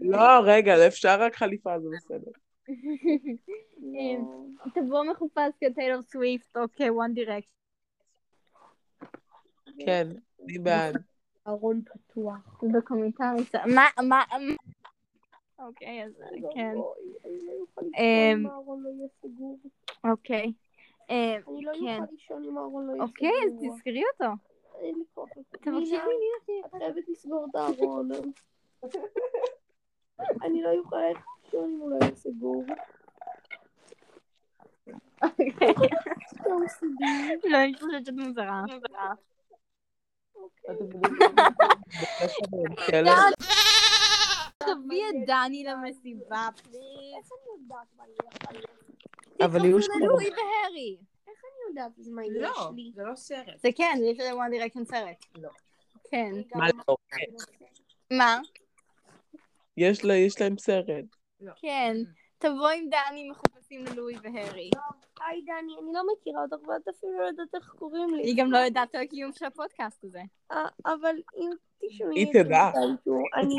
לא, 0.00 0.40
רגע, 0.44 0.86
אפשר 0.86 1.16
רק 1.20 1.36
חליפה, 1.36 1.80
זה 1.80 1.88
בסדר. 1.96 2.30
תבוא 4.74 5.04
מחופש 5.04 5.52
כטיילור 5.60 6.02
סוויפט 6.02 6.56
או 6.56 6.62
כ 6.76 6.91
One 6.91 7.14
Direction. 7.14 7.48
כן, 9.78 10.08
אני 10.44 10.58
בעד. 10.58 10.96
ארון 11.48 11.82
פתוח. 11.82 12.62
מה, 13.66 13.84
מה, 13.96 14.02
מה- 14.02 14.24
אוקיי, 15.60 16.04
אז 16.04 16.12
כן. 16.54 16.74
אני 17.24 17.46
לא 17.46 17.52
אוכל 17.60 17.80
לישון 17.82 17.94
אמ, 17.98 18.40
אם 18.40 18.46
הארון 18.46 18.82
לא 18.82 18.88
יהיה 18.88 19.08
סגור. 19.22 19.58
אוקיי. 20.04 20.52
אמ, 21.10 21.40
אני 21.48 21.64
לא 21.64 21.72
כן. 21.72 22.02
אוכל 22.02 22.12
לישון 22.12 22.44
אם 22.44 22.58
הארון 22.58 22.86
לא 22.86 22.92
יהיה 22.92 23.06
סגור. 23.06 23.08
אוקיי, 23.08 23.30
אז 23.46 23.74
תזכרי 23.74 24.02
אותו. 24.12 24.32
אין 24.80 24.94
לי 24.94 25.04
כוח. 25.14 25.28
תבקשי 25.50 25.70
ממני. 25.70 26.60
את 26.66 26.70
חייבת 26.70 27.08
לסגור 27.08 27.46
את 27.50 27.54
הארון. 27.54 28.08
אני 30.42 30.62
לא 30.62 30.70
אוכל 30.78 30.96
לישון 31.44 31.70
אם 31.74 31.80
הוא 31.80 31.90
לא 31.90 31.96
יהיה 32.02 32.14
סגור. 32.14 32.64
לא, 37.44 37.56
אני 37.56 37.74
חושבת 37.74 38.06
שאת 38.06 38.14
מוזרה. 38.14 38.64
תביא 44.62 45.02
את 45.10 45.14
דני 45.26 45.64
למסיבה, 45.64 46.48
please. 46.62 46.76
איך 47.16 47.32
אני 47.32 47.62
יודעת 47.62 47.86
מה 47.96 48.04
יהיה? 48.06 49.46
אבל 49.46 49.64
יהיו 49.64 49.78
תתחברו 49.78 49.98
ללואי 50.00 50.30
והרי. 50.30 50.96
איך 51.28 51.38
אני 51.44 51.68
יודעת 51.68 51.92
מה 52.14 52.24
יש 52.24 52.32
לא, 52.40 52.70
לי? 52.76 52.92
זה 52.94 53.02
לא 53.02 53.14
סרט. 53.16 53.60
זה 53.62 53.68
כן, 53.76 53.98
יש 54.04 54.18
ל 54.30 54.35
One 54.35 54.50
Direction 54.50 54.84
סרט. 54.84 55.24
לא. 55.34 55.50
כן. 56.10 56.30
מה 56.54 56.66
לא? 56.88 56.96
מה? 58.18 58.38
יש 59.76 60.04
לה- 60.04 60.14
יש 60.14 60.40
להם 60.40 60.58
סרט. 60.58 61.04
כן. 61.56 61.96
תבוא 62.38 62.68
עם 62.68 62.84
דני 62.90 63.30
מחופשים 63.30 63.84
ללואי 63.84 64.14
והרי. 64.22 64.70
היי 65.26 65.42
דני, 65.42 65.72
אני 65.82 65.92
לא 65.92 66.02
מכירה 66.12 66.42
אותך 66.42 66.68
ואת 66.68 66.88
אפילו 66.88 67.18
לא 67.20 67.26
יודעת 67.26 67.54
איך 67.54 67.74
קוראים 67.78 68.14
לי. 68.14 68.22
היא 68.22 68.34
גם 68.38 68.50
לא 68.52 68.58
יודעת 68.58 68.94
על 68.94 69.00
הקיום 69.02 69.32
של 69.32 69.44
הפודקאסט 69.44 70.04
הזה. 70.04 70.22
אה, 70.52 70.64
אבל 70.86 71.16
אם 71.36 71.50
תשמעי 71.78 72.18
היא 72.18 72.26
את 72.26 72.32
זה 72.32 72.44
תדע. 72.44 72.70
אני-. 73.34 73.56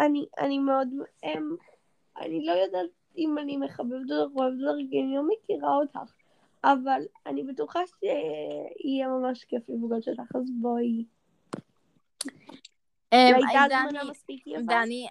אני, 0.00 0.26
אני 0.38 0.58
מאוד, 0.58 0.88
הם, 1.22 1.56
אני 2.20 2.46
לא 2.46 2.52
יודעת 2.52 2.86
אם 3.16 3.38
אני 3.38 3.56
מחבבת 3.56 3.90
אותך 4.10 4.36
או 4.36 4.42
אוהבת 4.42 4.58
אותך, 4.68 4.90
כי 4.90 5.00
אני 5.02 5.14
לא 5.16 5.22
מכירה 5.28 5.76
אותך, 5.76 6.12
אבל 6.64 7.00
אני 7.26 7.42
בטוחה 7.42 7.80
שיהיה 7.86 9.08
ממש 9.08 9.44
כיף 9.44 9.62
לפגוש 9.68 10.08
אותך, 10.08 10.36
אז 10.36 10.50
בואי. 10.60 11.04
אמ, 13.12 13.34
לא 14.46 14.58
דני- 14.66 15.08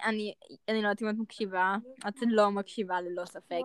אני 0.68 0.82
לא 0.82 0.88
יודעת 0.88 1.02
אם 1.02 1.08
את 1.10 1.14
מקשיבה, 1.18 1.76
את 2.08 2.14
לא 2.26 2.50
מקשיבה 2.50 3.00
ללא 3.00 3.24
ספק, 3.24 3.60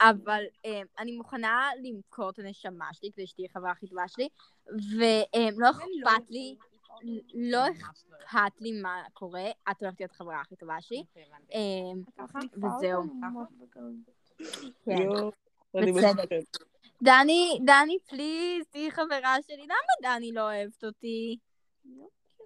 אבל 0.00 0.42
אמ, 0.64 0.86
אני 0.98 1.16
מוכנה 1.16 1.68
למכור 1.82 2.30
את 2.30 2.38
הנשמה 2.38 2.86
שלי 2.92 3.10
כדי 3.12 3.26
שתהיה 3.26 3.48
חברה 3.48 3.70
הכי 3.70 3.86
טובה 3.86 4.08
שלי, 4.08 4.28
ולא 4.66 5.70
אכפת 5.70 6.30
לי, 6.30 6.56
לא 7.34 7.58
אכפת 7.68 8.60
לי 8.60 8.80
מה 8.82 9.02
קורה, 9.12 9.44
את 9.70 9.82
הולכת 9.82 10.00
להיות 10.00 10.10
החברה 10.12 10.40
הכי 10.40 10.56
טובה 10.56 10.80
שלי. 10.80 11.04
אמ, 11.52 12.02
וזהו. 12.54 13.02
כן. 14.84 14.96
דני, 17.02 17.58
דני, 17.64 17.98
פליז, 18.08 18.66
תהיי 18.70 18.90
חברה 18.90 19.36
שלי. 19.46 19.62
למה 19.64 20.14
דני 20.14 20.32
לא 20.32 20.40
אוהבת 20.40 20.84
אותי? 20.84 21.38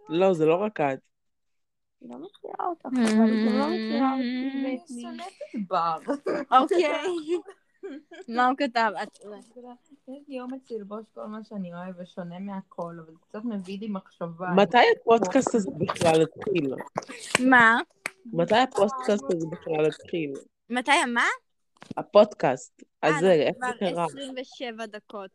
לא, 0.08 0.34
זה 0.34 0.46
לא 0.46 0.54
רק 0.54 0.80
את. 0.80 0.98
אני 2.02 2.10
לא 2.12 2.18
מכירה 2.18 2.66
אותך, 2.66 2.86
אבל 2.86 3.02
אני 3.02 3.46
גם 3.46 3.58
לא 3.58 3.66
מכירה 3.66 4.12
אותי 4.12 4.50
אני 4.52 4.76
ואת 4.76 4.90
מי. 4.90 5.02
שונאת 5.02 5.32
את 5.54 5.68
בר. 5.68 5.98
אוקיי. 6.60 6.78
מה 8.28 8.46
הוא 8.48 8.56
כתב? 8.58 8.90
את- 9.02 9.18
יש 10.08 10.24
לי 10.28 10.40
אומץ 10.40 10.70
ללבוש 10.70 11.04
כל 11.14 11.26
מה 11.26 11.38
שאני 11.48 11.74
אוהב 11.74 11.94
ושונה 12.02 12.38
מהכל, 12.38 12.96
אבל 13.04 13.12
זה 13.12 13.18
קצת 13.28 13.44
מביא 13.44 13.78
לי 13.80 13.88
מחשבה. 13.88 14.46
מתי 14.56 14.78
הפודקאסט 15.00 15.54
הזה 15.54 15.70
בכלל 15.78 16.22
התחיל? 16.22 16.74
מה? 17.48 17.78
מתי 18.32 18.56
הפודקאסט 18.56 19.24
הזה 19.32 19.46
בכלל 19.50 19.86
התחיל? 19.86 20.32
מתי 20.70 21.04
מה? 21.14 21.24
הפודקאסט 21.96 22.82
הזה, 23.02 23.26
אה, 23.26 23.34
איך 23.34 23.56
כבר 23.56 23.70
זה 23.80 23.92
קרה? 23.92 24.04
27 24.04 24.86
דקות. 24.86 25.30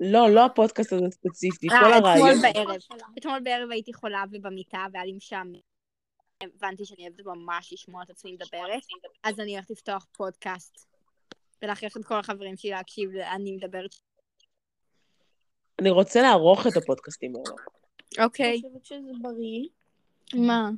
לא, 0.00 0.30
לא 0.30 0.44
הפודקאסט 0.44 0.92
הזה 0.92 1.04
ספציפית, 1.10 1.72
אה, 1.72 1.78
כל 1.80 1.86
אתמול 1.92 2.06
הרעיון. 2.08 2.42
בערב. 2.42 2.80
אתמול 3.18 3.40
בערב 3.40 3.70
הייתי 3.70 3.92
חולה 3.94 4.24
ובמיטה 4.32 4.86
והיה 4.92 5.04
לי 5.04 5.12
משעמם. 5.12 5.67
הבנתי 6.42 6.84
שאני 6.84 7.08
אוהבת 7.08 7.20
ממש 7.26 7.72
לשמוע 7.72 8.02
את 8.02 8.10
עצמי 8.10 8.32
מדברת, 8.32 8.82
אז 9.22 9.40
אני 9.40 9.54
הולכת 9.54 9.70
לפתוח 9.70 10.06
פודקאסט. 10.12 10.86
ולהכריח 11.62 11.96
את 11.96 12.04
כל 12.04 12.18
החברים 12.18 12.56
שלי 12.56 12.70
להקשיב, 12.70 13.10
אני 13.16 13.56
מדברת. 13.56 13.94
אני 15.78 15.90
רוצה 15.90 16.22
לערוך 16.22 16.66
את 16.66 16.76
הפודקאסטים 16.76 17.32
האלה. 17.36 17.56
אוקיי. 18.24 18.50
אני 18.50 18.60
חושבת 18.60 18.84
שזה 18.84 19.12
בריא. 19.22 19.68
מה? 20.34 20.70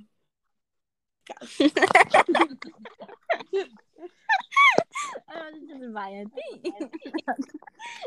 אני 5.28 5.36
לא 5.36 5.44
יודעת 5.44 5.54
שזה 5.68 5.86
בעייתי. 5.94 6.70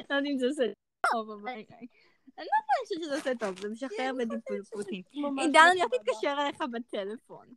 לא 0.09 0.15
יודעת 0.15 0.23
אם 0.31 0.37
זה 0.37 0.45
עושה 0.47 0.63
טוב, 1.11 1.29
אבל... 1.31 1.61
אני 2.37 2.45
לא 2.45 2.83
חושבת 2.83 3.03
שזה 3.03 3.15
עושה 3.15 3.31
טוב, 3.39 3.59
זה 3.59 3.69
משחרר 3.69 4.11
בדיפולפוטים. 4.19 5.01
ממש 5.13 5.45
עידן, 5.45 5.59
אני 5.71 5.79
לא 5.79 5.83
הולכת 5.83 5.93
להתקשר 6.07 6.35
אליך 6.41 6.61
בטלפון. 6.61 7.47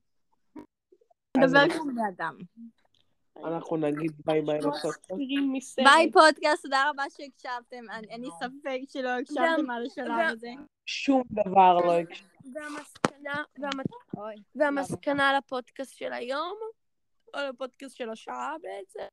נדבר 1.36 1.58
אנחנו- 1.62 1.82
כמו 1.82 1.92
בני 1.92 2.02
אדם. 2.16 2.38
אנחנו 3.44 3.76
נגיד 3.76 4.12
ביי 4.26 4.42
ביי 4.42 4.58
לפודקאסט. 4.58 5.10
ביי 5.84 6.12
פודקאסט, 6.12 6.62
תודה 6.62 6.90
רבה 6.90 7.02
שהקשבתם. 7.10 7.90
אני- 7.90 8.06
אין 8.08 8.20
לי 8.20 8.28
ספק 8.40 8.78
שלא 8.88 9.08
הקשבתם 9.08 9.70
עד 9.70 9.82
השלב 9.86 10.06
הזה. 10.32 10.50
שום 10.86 11.22
דבר 11.30 11.78
לא 11.78 11.92
אוי. 14.16 14.36
והמסקנה 14.54 15.38
לפודקאסט 15.38 15.94
של 15.98 16.12
היום, 16.12 16.56
או 17.34 17.40
לפודקאסט 17.48 17.96
של 17.96 18.10
השעה 18.10 18.54
בעצם, 18.62 19.04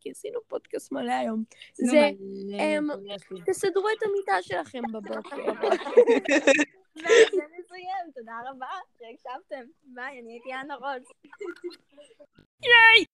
כי 0.00 0.10
עשינו 0.10 0.40
פודקאסט 0.48 0.92
מלא 0.92 1.12
היום. 1.12 1.44
זה, 1.74 2.10
אמ, 2.58 2.88
תסדרו 3.46 3.88
את 3.98 4.02
המיטה 4.02 4.42
שלכם 4.42 4.82
בבוקר. 4.92 5.36
וזה 6.96 7.42
נסיים, 7.58 8.12
תודה 8.14 8.40
רבה 8.50 8.66
שהקשבתם. 8.98 9.64
ביי, 9.82 10.20
אני 10.20 10.32
הייתי 10.32 10.54
אנה 10.54 10.74
רוז. 10.74 11.02
ייי! 12.64 13.04